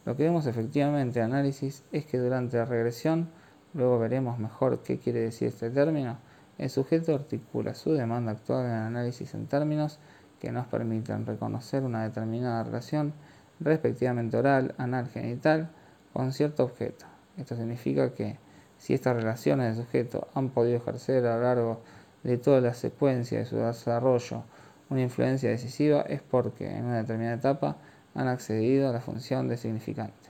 [0.06, 3.30] Lo que vemos efectivamente en análisis es que durante la regresión,
[3.74, 6.18] luego veremos mejor qué quiere decir este término,
[6.58, 10.00] el sujeto articula su demanda actual en análisis en términos
[10.40, 13.14] que nos permiten reconocer una determinada relación
[13.60, 15.70] respectivamente oral, anal, genital,
[16.14, 17.06] con cierto objeto.
[17.38, 18.38] Esto significa que
[18.78, 21.82] si estas relaciones de sujeto han podido ejercer a lo largo
[22.24, 24.44] de toda la secuencia de su desarrollo
[24.88, 27.78] una influencia decisiva es porque en una determinada etapa
[28.14, 30.30] han accedido a la función de significante.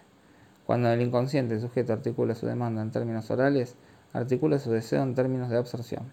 [0.66, 3.76] Cuando el inconsciente el sujeto articula su demanda en términos orales,
[4.14, 6.04] articula su deseo en términos de absorción.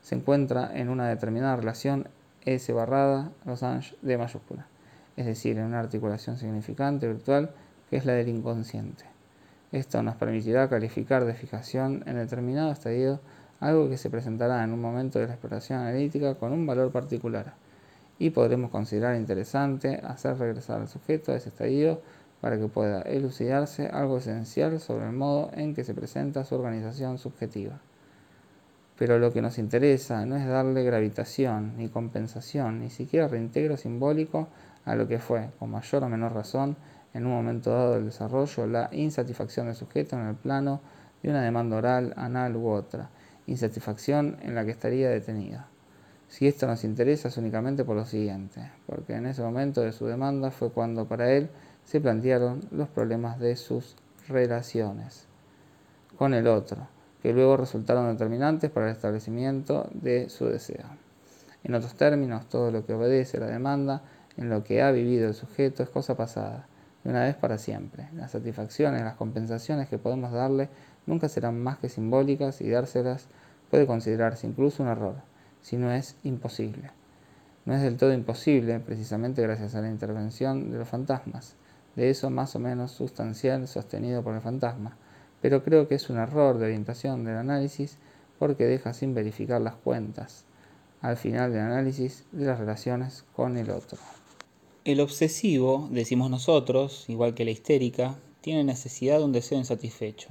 [0.00, 2.08] Se encuentra en una determinada relación
[2.44, 4.68] S barrada losange D mayúscula,
[5.18, 7.50] es decir, en una articulación significante virtual
[7.90, 9.04] que es la del inconsciente.
[9.72, 13.20] Esto nos permitirá calificar de fijación en determinado estadio
[13.58, 17.54] algo que se presentará en un momento de la exploración analítica con un valor particular,
[18.20, 22.00] y podremos considerar interesante hacer regresar al sujeto a ese estadio
[22.40, 27.18] para que pueda elucidarse algo esencial sobre el modo en que se presenta su organización
[27.18, 27.80] subjetiva.
[28.96, 34.48] Pero lo que nos interesa no es darle gravitación, ni compensación, ni siquiera reintegro simbólico
[34.88, 36.76] a lo que fue, con mayor o menor razón,
[37.12, 40.80] en un momento dado del desarrollo, la insatisfacción del sujeto en el plano
[41.22, 43.10] de una demanda oral, anal u otra,
[43.46, 45.68] insatisfacción en la que estaría detenida.
[46.28, 50.06] Si esto nos interesa es únicamente por lo siguiente, porque en ese momento de su
[50.06, 51.50] demanda fue cuando para él
[51.84, 53.94] se plantearon los problemas de sus
[54.26, 55.26] relaciones
[56.16, 56.88] con el otro,
[57.22, 60.86] que luego resultaron determinantes para el establecimiento de su deseo.
[61.62, 64.02] En otros términos, todo lo que obedece a la demanda
[64.38, 66.66] en lo que ha vivido el sujeto es cosa pasada,
[67.04, 68.08] de una vez para siempre.
[68.14, 70.70] Las satisfacciones, las compensaciones que podemos darle
[71.04, 73.28] nunca serán más que simbólicas y dárselas
[73.70, 75.16] puede considerarse incluso un error,
[75.60, 76.90] si no es imposible.
[77.66, 81.54] No es del todo imposible, precisamente gracias a la intervención de los fantasmas
[81.98, 84.96] de eso más o menos sustancial sostenido por el fantasma,
[85.42, 87.98] pero creo que es un error de orientación del análisis
[88.38, 90.44] porque deja sin verificar las cuentas
[91.00, 93.98] al final del análisis de las relaciones con el otro.
[94.88, 100.30] El obsesivo, decimos nosotros, igual que la histérica, tiene necesidad de un deseo insatisfecho,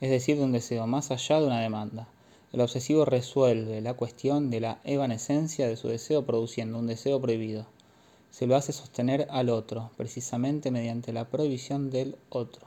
[0.00, 2.08] es decir, de un deseo más allá de una demanda.
[2.52, 7.68] El obsesivo resuelve la cuestión de la evanescencia de su deseo produciendo un deseo prohibido
[8.32, 12.66] se lo hace sostener al otro, precisamente mediante la prohibición del otro.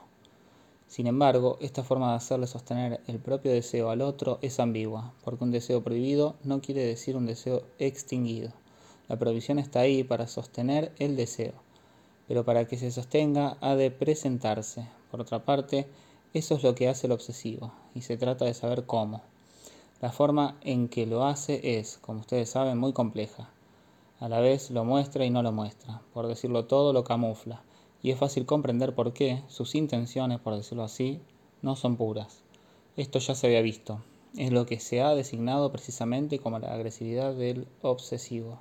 [0.88, 5.44] Sin embargo, esta forma de hacerle sostener el propio deseo al otro es ambigua, porque
[5.44, 8.52] un deseo prohibido no quiere decir un deseo extinguido.
[9.08, 11.54] La prohibición está ahí para sostener el deseo,
[12.26, 14.88] pero para que se sostenga ha de presentarse.
[15.10, 15.86] Por otra parte,
[16.34, 19.22] eso es lo que hace el obsesivo, y se trata de saber cómo.
[20.00, 23.48] La forma en que lo hace es, como ustedes saben, muy compleja.
[24.18, 27.62] A la vez lo muestra y no lo muestra, por decirlo todo lo camufla,
[28.02, 31.20] y es fácil comprender por qué sus intenciones, por decirlo así,
[31.62, 32.42] no son puras.
[32.96, 34.02] Esto ya se había visto,
[34.36, 38.60] es lo que se ha designado precisamente como la agresividad del obsesivo.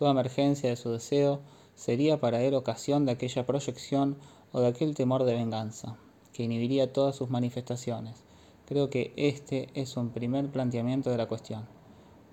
[0.00, 1.38] Toda emergencia de su deseo
[1.76, 4.16] sería para él ocasión de aquella proyección
[4.50, 5.96] o de aquel temor de venganza,
[6.32, 8.24] que inhibiría todas sus manifestaciones.
[8.66, 11.68] Creo que este es un primer planteamiento de la cuestión.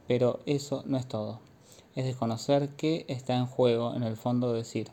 [0.08, 1.42] Pero eso no es todo
[1.98, 4.92] es desconocer qué está en juego en el fondo decir.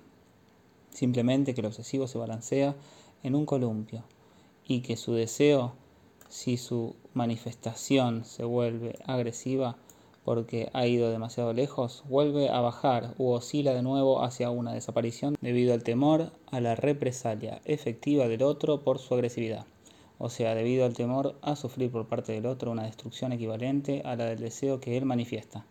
[0.89, 2.75] Simplemente que el obsesivo se balancea
[3.23, 4.05] en un columpio
[4.67, 5.75] y que su deseo,
[6.31, 9.77] si su manifestación se vuelve agresiva
[10.25, 15.37] porque ha ido demasiado lejos, vuelve a bajar u oscila de nuevo hacia una desaparición
[15.41, 19.67] debido al temor a la represalia efectiva del otro por su agresividad.
[20.19, 24.17] O sea, debido al temor a sufrir por parte del otro una destrucción equivalente a
[24.17, 25.67] la del deseo que él manifiesta.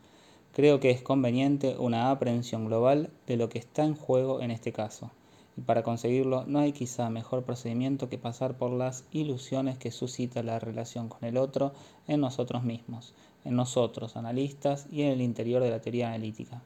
[0.53, 4.71] Creo que es conveniente una aprehensión global de lo que está en juego en este
[4.71, 5.09] caso,
[5.57, 10.43] y para conseguirlo no hay quizá mejor procedimiento que pasar por las ilusiones que suscita
[10.43, 11.73] la relación con el otro
[12.07, 16.61] en nosotros mismos, en nosotros, analistas, y en el interior de la teoría analítica.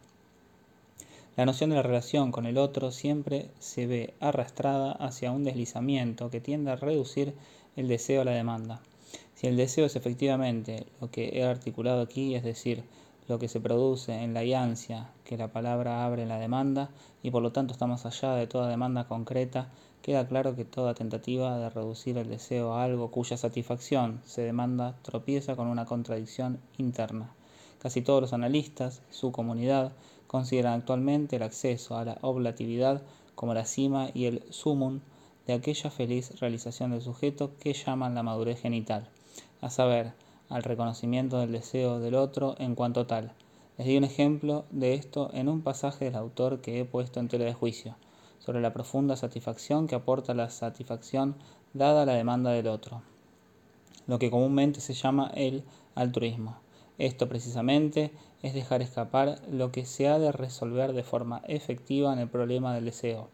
[1.36, 6.32] La noción de la relación con el otro siempre se ve arrastrada hacia un deslizamiento
[6.32, 7.36] que tiende a reducir
[7.76, 8.82] el deseo a la demanda.
[9.36, 12.84] Si el deseo es efectivamente lo que he articulado aquí, es decir,
[13.28, 16.90] lo que se produce en la iancia que la palabra abre en la demanda
[17.22, 19.70] y por lo tanto está más allá de toda demanda concreta,
[20.08, 24.96] queda claro que toda tentativa de reducir el deseo a algo cuya satisfacción se demanda
[25.02, 27.36] tropieza con una contradicción interna.
[27.82, 29.92] Casi todos los analistas, su comunidad,
[30.28, 33.02] consideran actualmente el acceso a la oblatividad
[33.36, 35.02] como la cima y el sumum
[35.46, 39.10] de aquella feliz realización del sujeto que llaman la madurez genital,
[39.60, 40.14] a saber,
[40.48, 43.34] al reconocimiento del deseo del otro en cuanto tal.
[43.78, 47.28] Les di un ejemplo de esto en un pasaje del autor que he puesto en
[47.28, 47.98] tela de juicio,
[48.40, 51.36] sobre la profunda satisfacción que aporta la satisfacción
[51.74, 53.02] dada a la demanda del otro,
[54.08, 55.64] lo que comúnmente se llama el
[55.96, 56.58] altruismo.
[56.98, 62.20] Esto precisamente es dejar escapar lo que se ha de resolver de forma efectiva en
[62.20, 63.30] el problema del deseo.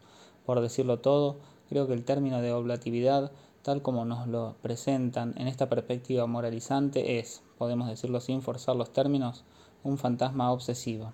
[0.46, 1.38] Por decirlo todo,
[1.70, 3.32] creo que el término de oblatividad
[3.64, 8.92] tal como nos lo presentan en esta perspectiva moralizante, es, podemos decirlo sin forzar los
[8.92, 9.46] términos,
[9.84, 11.14] un fantasma obsesivo.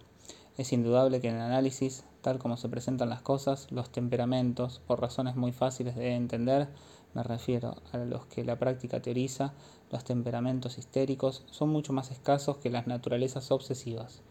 [0.58, 5.02] Es indudable que en el análisis, tal como se presentan las cosas, los temperamentos, por
[5.02, 6.70] razones muy fáciles de entender,
[7.14, 9.54] me refiero a los que la práctica teoriza,
[9.92, 14.22] los temperamentos histéricos son mucho más escasos que las naturalezas obsesivas.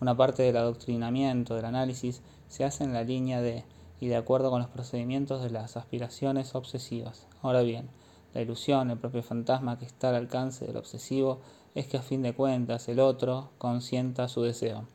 [0.00, 3.64] Una parte del adoctrinamiento del análisis se hace en la línea de
[4.00, 7.28] y de acuerdo con los procedimientos de las aspiraciones obsesivas.
[7.40, 7.88] Ahora bien,
[8.34, 11.38] la ilusión, el propio fantasma que está al alcance del obsesivo,
[11.76, 14.86] es que a fin de cuentas el otro consienta su deseo.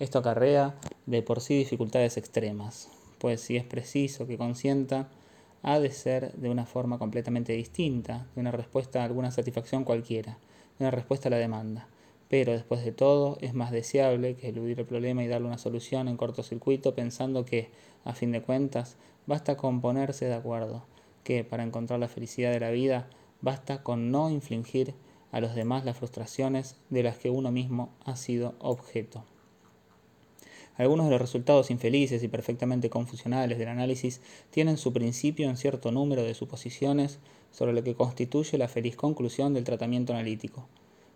[0.00, 0.74] Esto acarrea
[1.10, 5.08] de por sí dificultades extremas, pues si es preciso que consienta,
[5.64, 10.38] ha de ser de una forma completamente distinta, de una respuesta a alguna satisfacción cualquiera,
[10.78, 11.88] de una respuesta a la demanda.
[12.28, 16.06] Pero después de todo, es más deseable que eludir el problema y darle una solución
[16.06, 17.70] en cortocircuito pensando que,
[18.04, 18.96] a fin de cuentas,
[19.26, 20.84] basta con ponerse de acuerdo,
[21.24, 24.94] que para encontrar la felicidad de la vida basta con no infligir
[25.32, 29.24] a los demás las frustraciones de las que uno mismo ha sido objeto.
[30.80, 35.92] Algunos de los resultados infelices y perfectamente confusionales del análisis tienen su principio en cierto
[35.92, 37.18] número de suposiciones
[37.50, 40.68] sobre lo que constituye la feliz conclusión del tratamiento analítico,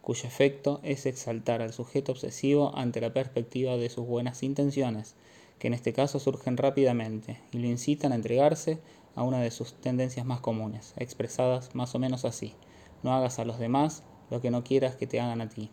[0.02, 5.14] cuyo efecto es exaltar al sujeto obsesivo ante la perspectiva de sus buenas intenciones,
[5.58, 8.80] que en este caso surgen rápidamente y lo incitan a entregarse
[9.14, 12.52] a una de sus tendencias más comunes, expresadas más o menos así.
[13.02, 15.70] No hagas a los demás lo que no quieras que te hagan a ti.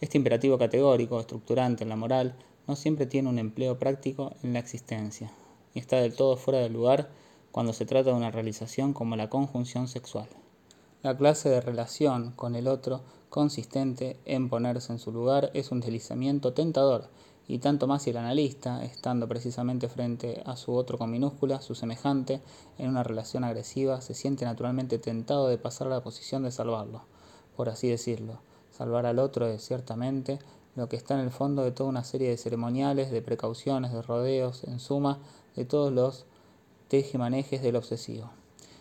[0.00, 2.36] Este imperativo categórico, estructurante en la moral,
[2.68, 5.32] no siempre tiene un empleo práctico en la existencia,
[5.74, 7.08] y está del todo fuera de lugar
[7.50, 10.28] cuando se trata de una realización como la conjunción sexual.
[11.02, 13.00] La clase de relación con el otro
[13.30, 17.08] consistente en ponerse en su lugar es un deslizamiento tentador,
[17.46, 21.74] y tanto más si el analista, estando precisamente frente a su otro con minúscula, su
[21.74, 22.42] semejante,
[22.76, 27.04] en una relación agresiva, se siente naturalmente tentado de pasar a la posición de salvarlo,
[27.56, 28.40] por así decirlo.
[28.70, 30.38] Salvar al otro es ciertamente
[30.78, 34.00] lo que está en el fondo de toda una serie de ceremoniales, de precauciones, de
[34.00, 35.18] rodeos, en suma,
[35.56, 36.24] de todos los
[36.86, 38.30] tejemanejes del obsesivo.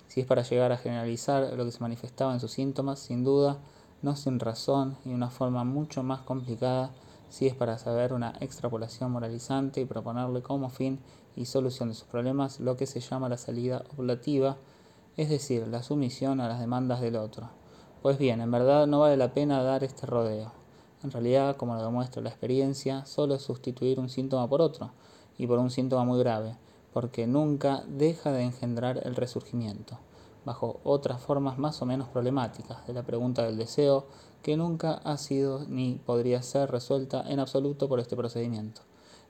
[0.08, 3.58] Si es para llegar a generalizar lo que se manifestaba en sus síntomas, sin duda,
[4.02, 6.92] no sin razón y de una forma mucho más complicada,
[7.30, 11.00] si es para saber una extrapolación moralizante y proponerle como fin
[11.36, 14.58] y solución de sus problemas lo que se llama la salida oblativa,
[15.18, 17.50] es decir, la sumisión a las demandas del otro.
[18.04, 20.67] Pues bien, en verdad no vale la pena dar este rodeo.
[21.04, 24.92] En realidad, como lo demuestra la experiencia, solo es sustituir un síntoma por otro,
[25.38, 26.58] y por un síntoma muy grave,
[26.92, 30.00] porque nunca deja de engendrar el resurgimiento,
[30.44, 34.08] bajo otras formas más o menos problemáticas, de la pregunta del deseo,
[34.42, 38.82] que nunca ha sido ni podría ser resuelta en absoluto por este procedimiento.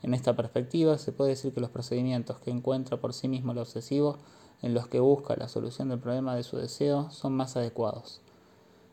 [0.01, 3.58] En esta perspectiva, se puede decir que los procedimientos que encuentra por sí mismo el
[3.58, 4.19] obsesivo,
[4.62, 8.21] en los que busca la solución del problema de su deseo, son más adecuados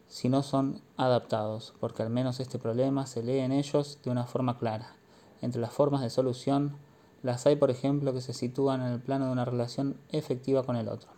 [0.09, 4.27] si no son adaptados, porque al menos este problema se lee en ellos de una
[4.27, 4.95] forma clara.
[5.41, 6.77] Entre las formas de solución,
[7.23, 10.77] las hay, por ejemplo, que se sitúan en el plano de una relación efectiva con
[10.77, 11.11] el otro.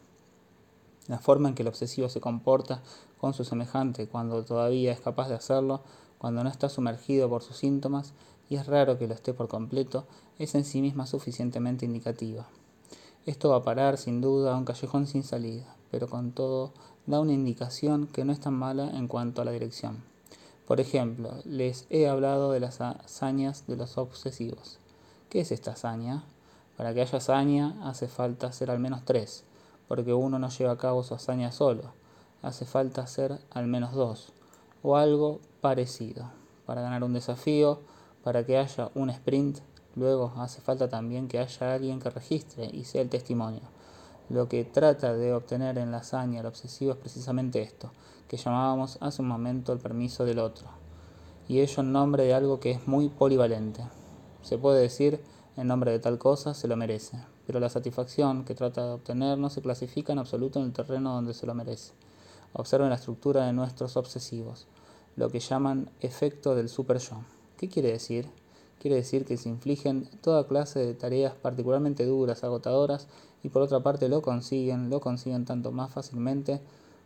[1.08, 2.82] La forma en que el obsesivo se comporta
[3.18, 5.82] con su semejante cuando todavía es capaz de hacerlo,
[6.18, 8.12] cuando no está sumergido por sus síntomas,
[8.48, 10.06] y es raro que lo esté por completo,
[10.38, 12.46] es en sí misma suficientemente indicativa.
[13.26, 16.74] Esto va a parar sin duda a un callejón sin salida, pero con todo
[17.06, 20.04] da una indicación que no es tan mala en cuanto a la dirección.
[20.66, 24.78] Por ejemplo, les he hablado de las hazañas de los obsesivos.
[25.30, 26.22] ¿Qué es esta hazaña?
[26.76, 29.44] Para que haya hazaña hace falta ser al menos tres,
[29.88, 31.94] porque uno no lleva a cabo su hazaña solo.
[32.42, 34.34] Hace falta ser al menos dos,
[34.82, 36.30] o algo parecido.
[36.66, 37.80] Para ganar un desafío,
[38.22, 39.60] para que haya un sprint,
[39.94, 43.75] luego hace falta también que haya alguien que registre y sea el testimonio.
[44.28, 47.92] Lo que trata de obtener en la hazaña el obsesivo es precisamente esto,
[48.26, 50.66] que llamábamos hace un momento el permiso del otro,
[51.46, 53.84] y ello en nombre de algo que es muy polivalente.
[54.42, 55.20] Se puede decir,
[55.56, 59.38] en nombre de tal cosa se lo merece, pero la satisfacción que trata de obtener
[59.38, 61.92] no se clasifica en absoluto en el terreno donde se lo merece.
[62.52, 64.66] Observen la estructura de nuestros obsesivos,
[65.14, 67.20] lo que llaman efecto del super yo.
[67.56, 68.28] ¿Qué quiere decir?
[68.80, 73.08] Quiere decir que se infligen toda clase de tareas particularmente duras, agotadoras,
[73.46, 76.60] y por otra parte lo consiguen, lo consiguen tanto más fácilmente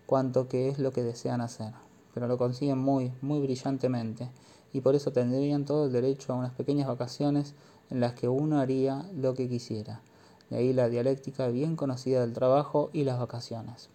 [0.07, 1.75] cuanto que es lo que desean hacer.
[2.15, 4.31] Pero lo consiguen muy, muy brillantemente,
[4.73, 7.53] y por eso tendrían todo el derecho a unas pequeñas vacaciones
[7.91, 10.01] en las que uno haría lo que quisiera.
[10.49, 13.91] De ahí la dialéctica bien conocida del trabajo y las vacaciones.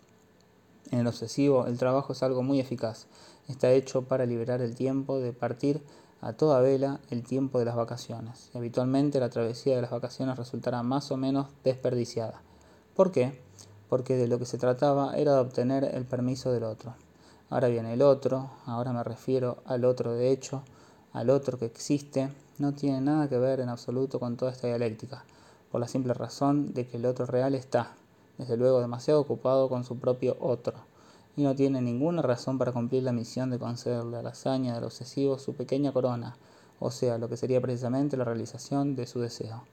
[0.92, 3.08] En el obsesivo, el trabajo es algo muy eficaz.
[3.48, 5.82] Está hecho para liberar el tiempo de partir
[6.22, 8.50] a toda vela el tiempo de las vacaciones.
[8.54, 12.42] Habitualmente la travesía de las vacaciones resultará más o menos desperdiciada.
[12.96, 13.42] ¿Por qué?
[13.90, 16.96] Porque de lo que se trataba era de obtener el permiso del otro.
[17.50, 20.64] Ahora bien, el otro, ahora me refiero al otro de hecho,
[21.14, 25.24] al otro que existe, no tiene nada que ver en absoluto con toda esta dialéctica,
[25.72, 27.94] por la simple razón de que el otro real está,
[28.38, 30.74] desde luego demasiado ocupado con su propio otro,
[31.38, 34.86] y no tiene ninguna razón para cumplir la misión de concederle a la hazaña del
[34.86, 36.38] obsesivo su pequeña corona,
[36.80, 39.64] o sea, lo que sería precisamente la realización de su deseo,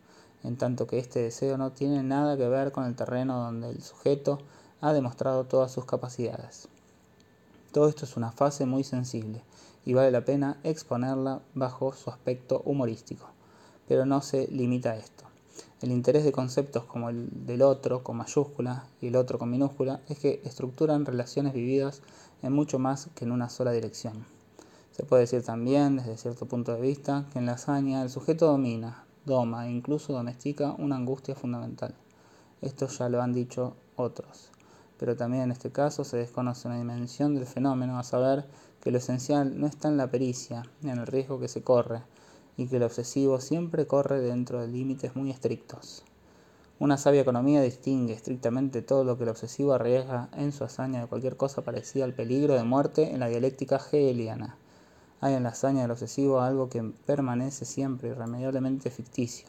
[0.42, 3.82] en tanto que este deseo no tiene nada que ver con el terreno donde el
[3.82, 4.38] sujeto
[4.80, 6.68] ha demostrado todas sus capacidades.
[7.72, 9.42] Todo esto es una fase muy sensible,
[9.84, 13.26] y vale la pena exponerla bajo su aspecto humorístico,
[13.88, 15.31] pero no se limita a esto.
[15.82, 20.00] El interés de conceptos como el del otro con mayúscula y el otro con minúscula
[20.08, 22.02] es que estructuran relaciones vividas
[22.40, 24.24] en mucho más que en una sola dirección.
[24.92, 28.46] Se puede decir también, desde cierto punto de vista, que en la hazaña el sujeto
[28.46, 31.96] domina, doma e incluso domestica una angustia fundamental.
[32.60, 34.50] Esto ya lo han dicho otros.
[34.98, 38.44] Pero también en este caso se desconoce una dimensión del fenómeno, a saber
[38.80, 42.02] que lo esencial no está en la pericia, ni en el riesgo que se corre,
[42.56, 46.04] y que el obsesivo siempre corre dentro de límites muy estrictos.
[46.78, 51.06] Una sabia economía distingue estrictamente todo lo que el obsesivo arriesga en su hazaña de
[51.06, 54.56] cualquier cosa parecida al peligro de muerte en la dialéctica hegeliana.
[55.20, 59.48] Hay en la hazaña del obsesivo algo que permanece siempre irremediablemente ficticio,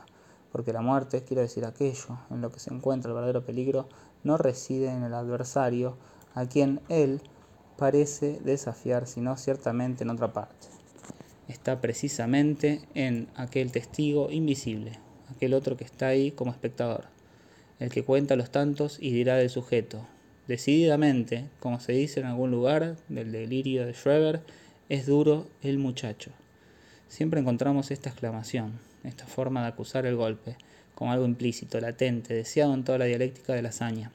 [0.51, 3.87] porque la muerte, quiere decir aquello en lo que se encuentra el verdadero peligro,
[4.23, 5.97] no reside en el adversario,
[6.35, 7.21] a quien él
[7.77, 10.72] parece desafiar, sino ciertamente en otra parte
[11.47, 14.93] está precisamente en aquel testigo invisible,
[15.35, 17.05] aquel otro que está ahí como espectador,
[17.79, 20.07] el que cuenta los tantos y dirá del sujeto.
[20.47, 24.41] Decididamente, como se dice en algún lugar del delirio de Schreber,
[24.89, 26.31] es duro el muchacho.
[27.07, 30.57] Siempre encontramos esta exclamación, esta forma de acusar el golpe,
[30.95, 34.11] como algo implícito, latente, deseado en toda la dialéctica de la hazaña.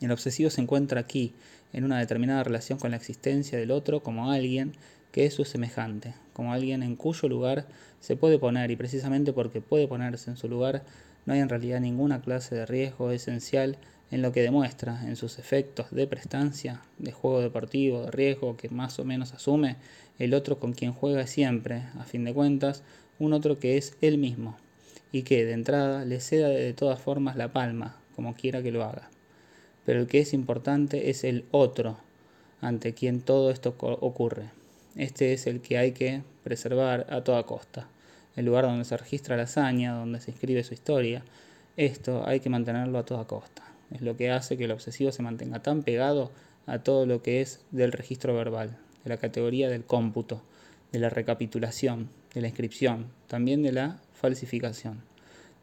[0.00, 1.32] El obsesivo se encuentra aquí,
[1.72, 4.72] en una determinada relación con la existencia del otro como alguien
[5.18, 7.66] que es su semejante, como alguien en cuyo lugar
[7.98, 10.84] se puede poner y precisamente porque puede ponerse en su lugar
[11.26, 13.78] no hay en realidad ninguna clase de riesgo esencial
[14.12, 18.68] en lo que demuestra, en sus efectos de prestancia, de juego deportivo, de riesgo que
[18.68, 19.74] más o menos asume,
[20.20, 22.84] el otro con quien juega siempre, a fin de cuentas,
[23.18, 24.56] un otro que es él mismo,
[25.10, 28.84] y que de entrada le ceda de todas formas la palma, como quiera que lo
[28.84, 29.10] haga.
[29.84, 31.96] Pero el que es importante es el otro,
[32.60, 34.56] ante quien todo esto ocurre.
[34.98, 37.86] Este es el que hay que preservar a toda costa,
[38.34, 41.22] el lugar donde se registra la hazaña, donde se inscribe su historia.
[41.76, 43.62] Esto hay que mantenerlo a toda costa.
[43.92, 46.32] Es lo que hace que el obsesivo se mantenga tan pegado
[46.66, 50.42] a todo lo que es del registro verbal, de la categoría del cómputo,
[50.90, 55.02] de la recapitulación, de la inscripción, también de la falsificación.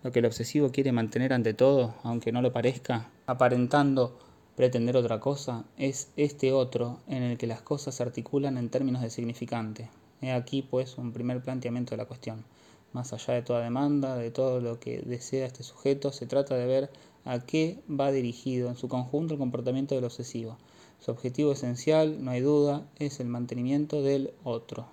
[0.02, 4.18] Lo que el obsesivo quiere mantener ante todo, aunque no lo parezca, aparentando
[4.56, 9.02] Pretender otra cosa es este otro en el que las cosas se articulan en términos
[9.02, 9.90] de significante.
[10.22, 12.46] He aquí, pues, un primer planteamiento de la cuestión.
[12.94, 16.68] Más allá de toda demanda, de todo lo que desea este sujeto, se trata de
[16.68, 16.90] ver
[17.26, 20.58] a qué va dirigido en su conjunto el comportamiento del obsesivo.
[21.02, 24.88] Su objetivo esencial, no hay duda, es el mantenimiento del otro.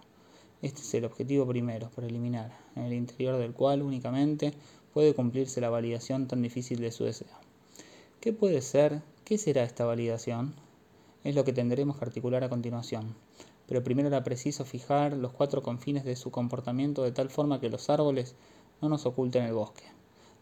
[0.61, 4.55] Este es el objetivo primero, preliminar, en el interior del cual únicamente
[4.93, 7.29] puede cumplirse la validación tan difícil de su deseo.
[8.21, 9.03] ¿Qué puede ser
[9.33, 10.53] ¿Qué será esta validación?
[11.25, 13.15] Es lo que tendremos que articular a continuación.
[13.67, 17.71] Pero primero era preciso fijar los cuatro confines de su comportamiento de tal forma que
[17.71, 18.35] los árboles
[18.83, 19.85] no nos oculten el bosque.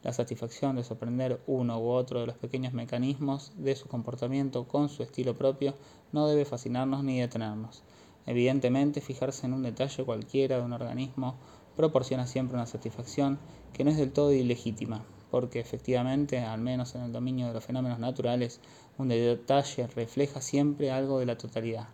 [0.03, 4.88] La satisfacción de sorprender uno u otro de los pequeños mecanismos de su comportamiento con
[4.88, 5.74] su estilo propio
[6.11, 7.84] no debe fascinarnos ni detenernos.
[8.26, 11.36] Evidentemente, fijarse en un detalle cualquiera de un organismo
[11.76, 13.38] proporciona siempre una satisfacción
[13.72, 17.64] que no es del todo ilegítima, porque efectivamente, al menos en el dominio de los
[17.64, 18.60] fenómenos naturales,
[18.98, 21.88] un detalle refleja siempre algo de la totalidad,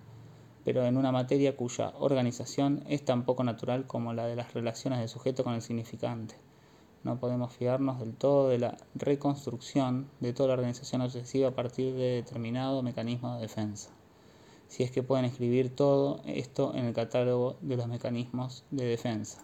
[0.64, 4.98] pero en una materia cuya organización es tan poco natural como la de las relaciones
[4.98, 6.34] del sujeto con el significante.
[7.04, 11.94] No podemos fiarnos del todo de la reconstrucción de toda la organización obsesiva a partir
[11.94, 13.90] de determinado mecanismo de defensa.
[14.66, 19.40] Si es que pueden escribir todo esto en el catálogo de los mecanismos de defensa.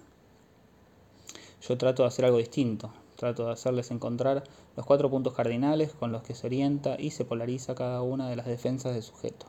[1.60, 2.92] Yo trato de hacer algo distinto,
[3.22, 4.42] Trato de hacerles encontrar
[4.76, 8.34] los cuatro puntos cardinales con los que se orienta y se polariza cada una de
[8.34, 9.46] las defensas del sujeto.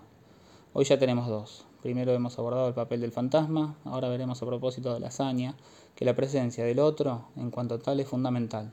[0.74, 1.66] Hoy ya tenemos dos.
[1.82, 5.56] Primero hemos abordado el papel del fantasma, ahora veremos a propósito de la hazaña
[5.96, 8.72] que la presencia del otro en cuanto tal es fundamental.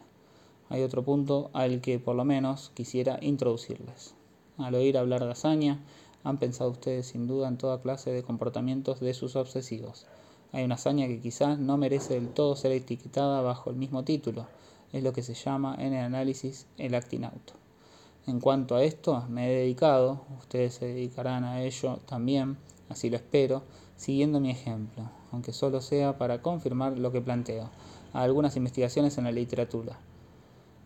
[0.68, 4.14] Hay otro punto al que por lo menos quisiera introducirles.
[4.58, 5.80] Al oír hablar de hazaña,
[6.24, 10.04] han pensado ustedes sin duda en toda clase de comportamientos de sus obsesivos.
[10.52, 14.44] Hay una hazaña que quizás no merece del todo ser etiquetada bajo el mismo título,
[14.92, 17.52] es lo que se llama en el análisis el acting out.
[18.26, 23.16] En cuanto a esto, me he dedicado, ustedes se dedicarán a ello también, así lo
[23.16, 23.62] espero,
[23.96, 27.70] siguiendo mi ejemplo, aunque solo sea para confirmar lo que planteo,
[28.12, 29.98] a algunas investigaciones en la literatura.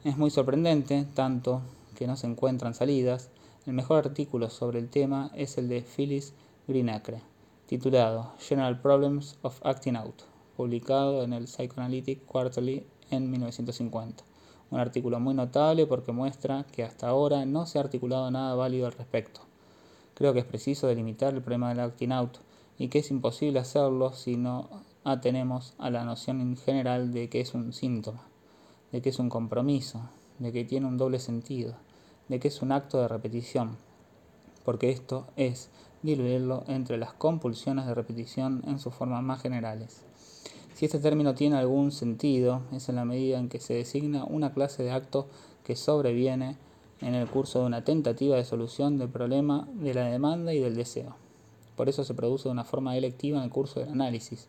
[0.04, 1.62] Es muy sorprendente, tanto
[1.96, 3.30] que no se encuentran salidas,
[3.66, 6.34] el mejor artículo sobre el tema es el de Phyllis
[6.68, 7.22] Greenacre,
[7.66, 10.22] titulado General Problems of Acting Out,
[10.56, 14.24] publicado en el Psychoanalytic Quarterly en 1950.
[14.70, 18.86] Un artículo muy notable porque muestra que hasta ahora no se ha articulado nada válido
[18.86, 19.40] al respecto.
[20.14, 22.38] Creo que es preciso delimitar el problema del acting out
[22.78, 24.68] y que es imposible hacerlo si no
[25.04, 28.22] atenemos a la noción en general de que es un síntoma,
[28.90, 30.00] de que es un compromiso,
[30.38, 31.74] de que tiene un doble sentido,
[32.28, 33.76] de que es un acto de repetición,
[34.64, 35.68] porque esto es
[36.02, 40.04] diluirlo entre las compulsiones de repetición en sus formas más generales.
[40.74, 44.52] Si este término tiene algún sentido, es en la medida en que se designa una
[44.52, 45.28] clase de acto
[45.62, 46.56] que sobreviene
[47.00, 50.74] en el curso de una tentativa de solución del problema de la demanda y del
[50.74, 51.14] deseo.
[51.76, 54.48] Por eso se produce de una forma electiva en el curso del análisis,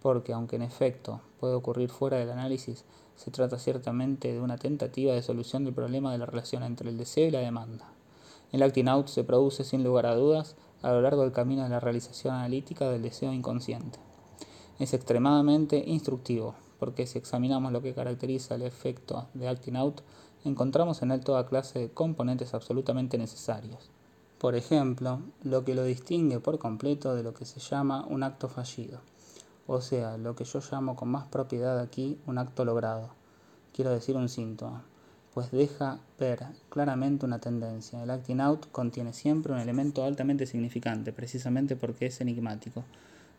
[0.00, 5.12] porque aunque en efecto puede ocurrir fuera del análisis, se trata ciertamente de una tentativa
[5.12, 7.84] de solución del problema de la relación entre el deseo y la demanda.
[8.50, 11.68] El acting out se produce sin lugar a dudas a lo largo del camino de
[11.68, 14.05] la realización analítica del deseo inconsciente.
[14.78, 20.00] Es extremadamente instructivo, porque si examinamos lo que caracteriza el efecto de acting out,
[20.44, 23.90] encontramos en él toda clase de componentes absolutamente necesarios.
[24.38, 28.48] Por ejemplo, lo que lo distingue por completo de lo que se llama un acto
[28.48, 29.00] fallido
[29.66, 33.10] o sea, lo que yo llamo con más propiedad aquí un acto logrado,
[33.74, 34.84] quiero decir un síntoma,
[35.34, 38.02] pues deja ver claramente una tendencia.
[38.02, 42.84] El acting out contiene siempre un elemento altamente significante, precisamente porque es enigmático.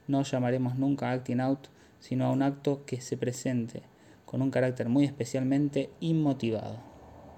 [0.07, 1.67] No llamaremos nunca acting out,
[1.99, 3.83] sino a un acto que se presente
[4.25, 6.77] con un carácter muy especialmente inmotivado.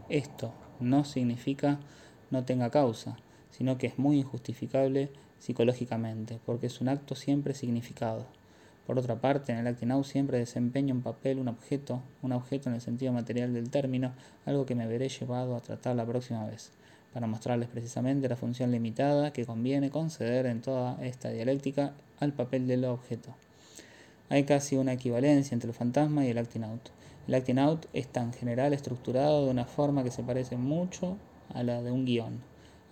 [0.10, 1.80] Esto no significa
[2.32, 3.18] no tenga causa,
[3.52, 8.26] sino que es muy injustificable psicológicamente, porque es un acto siempre significado.
[8.86, 12.70] Por otra parte, en el acting out siempre desempeña un papel, un objeto, un objeto
[12.70, 14.14] en el sentido material del término,
[14.46, 16.72] algo que me veré llevado a tratar la próxima vez,
[17.14, 22.68] para mostrarles precisamente la función limitada que conviene conceder en toda esta dialéctica al papel
[22.68, 23.34] del objeto.
[24.30, 26.90] Hay casi una equivalencia entre el fantasma y el acting out.
[27.28, 31.18] El acting out está en general estructurado de una forma que se parece mucho
[31.54, 32.42] a la de un guion.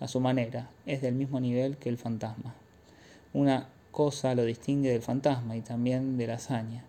[0.00, 2.54] A su manera, es del mismo nivel que el fantasma.
[3.32, 6.84] Una cosa lo distingue del fantasma y también de la hazaña.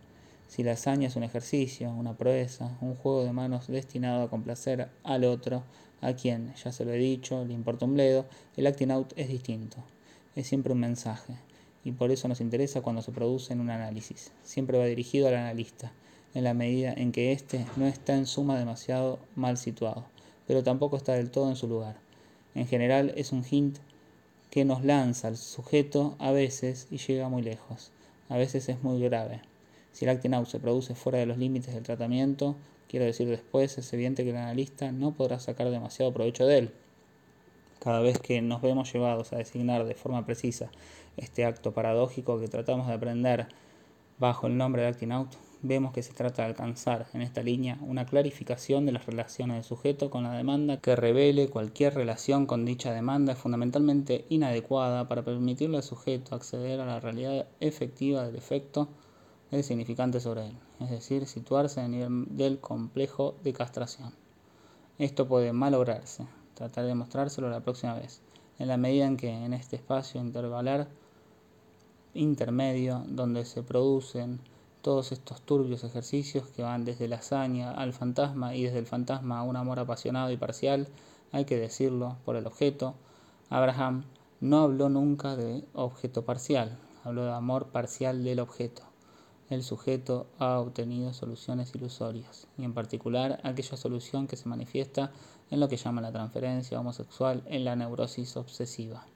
[0.48, 4.90] Si la hazaña es un ejercicio, una proeza, un juego de manos destinado a complacer
[5.04, 5.64] al otro,
[6.02, 8.26] a quien, ya se lo he dicho, le importa un bledo,
[8.56, 9.78] el acting out es distinto.
[10.36, 11.36] Es siempre un mensaje,
[11.84, 14.32] y por eso nos interesa cuando se produce en un análisis.
[14.44, 15.92] Siempre va dirigido al analista,
[16.34, 20.06] en la medida en que éste no está en suma demasiado mal situado,
[20.48, 21.98] pero tampoco está del todo en su lugar.
[22.56, 23.78] En general es un hint
[24.50, 27.92] que nos lanza al sujeto a veces y llega muy lejos.
[28.30, 29.42] A veces es muy grave.
[29.92, 32.56] Si el acting out se produce fuera de los límites del tratamiento,
[32.90, 36.72] quiero decir después, es evidente que el analista no podrá sacar demasiado provecho de él.
[37.80, 40.70] Cada vez que nos vemos llevados a designar de forma precisa
[41.16, 43.48] este acto paradójico que tratamos de aprender
[44.18, 45.30] bajo el nombre de acting out,
[45.62, 49.64] vemos que se trata de alcanzar en esta línea una clarificación de las relaciones del
[49.64, 55.24] sujeto con la demanda que revele cualquier relación con dicha demanda es fundamentalmente inadecuada para
[55.24, 58.90] permitirle al sujeto acceder a la realidad efectiva del efecto
[59.52, 64.14] del significante sobre él, es decir, situarse en el nivel del complejo de castración.
[64.98, 68.22] Esto puede malograrse, trataré de mostrárselo la próxima vez,
[68.60, 70.88] en la medida en que en este espacio intervalar
[72.14, 74.40] intermedio donde se producen
[74.82, 79.40] todos estos turbios ejercicios que van desde la hazaña al fantasma y desde el fantasma
[79.40, 80.88] a un amor apasionado y parcial,
[81.32, 82.96] hay que decirlo por el objeto,
[83.50, 84.06] Abraham
[84.42, 88.89] no habló nunca de objeto parcial, habló de amor parcial del objeto.
[89.50, 95.12] El sujeto ha obtenido soluciones ilusorias, y en particular aquella solución que se manifiesta
[95.50, 99.08] en lo que llama la transferencia homosexual en la neurosis obsesiva.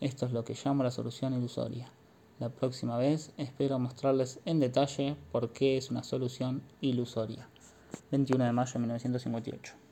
[0.00, 1.90] Esto es lo que llamo la solución ilusoria.
[2.38, 7.48] La próxima vez espero mostrarles en detalle por qué es una solución ilusoria.
[8.10, 9.85] 21 de mayo de 1958.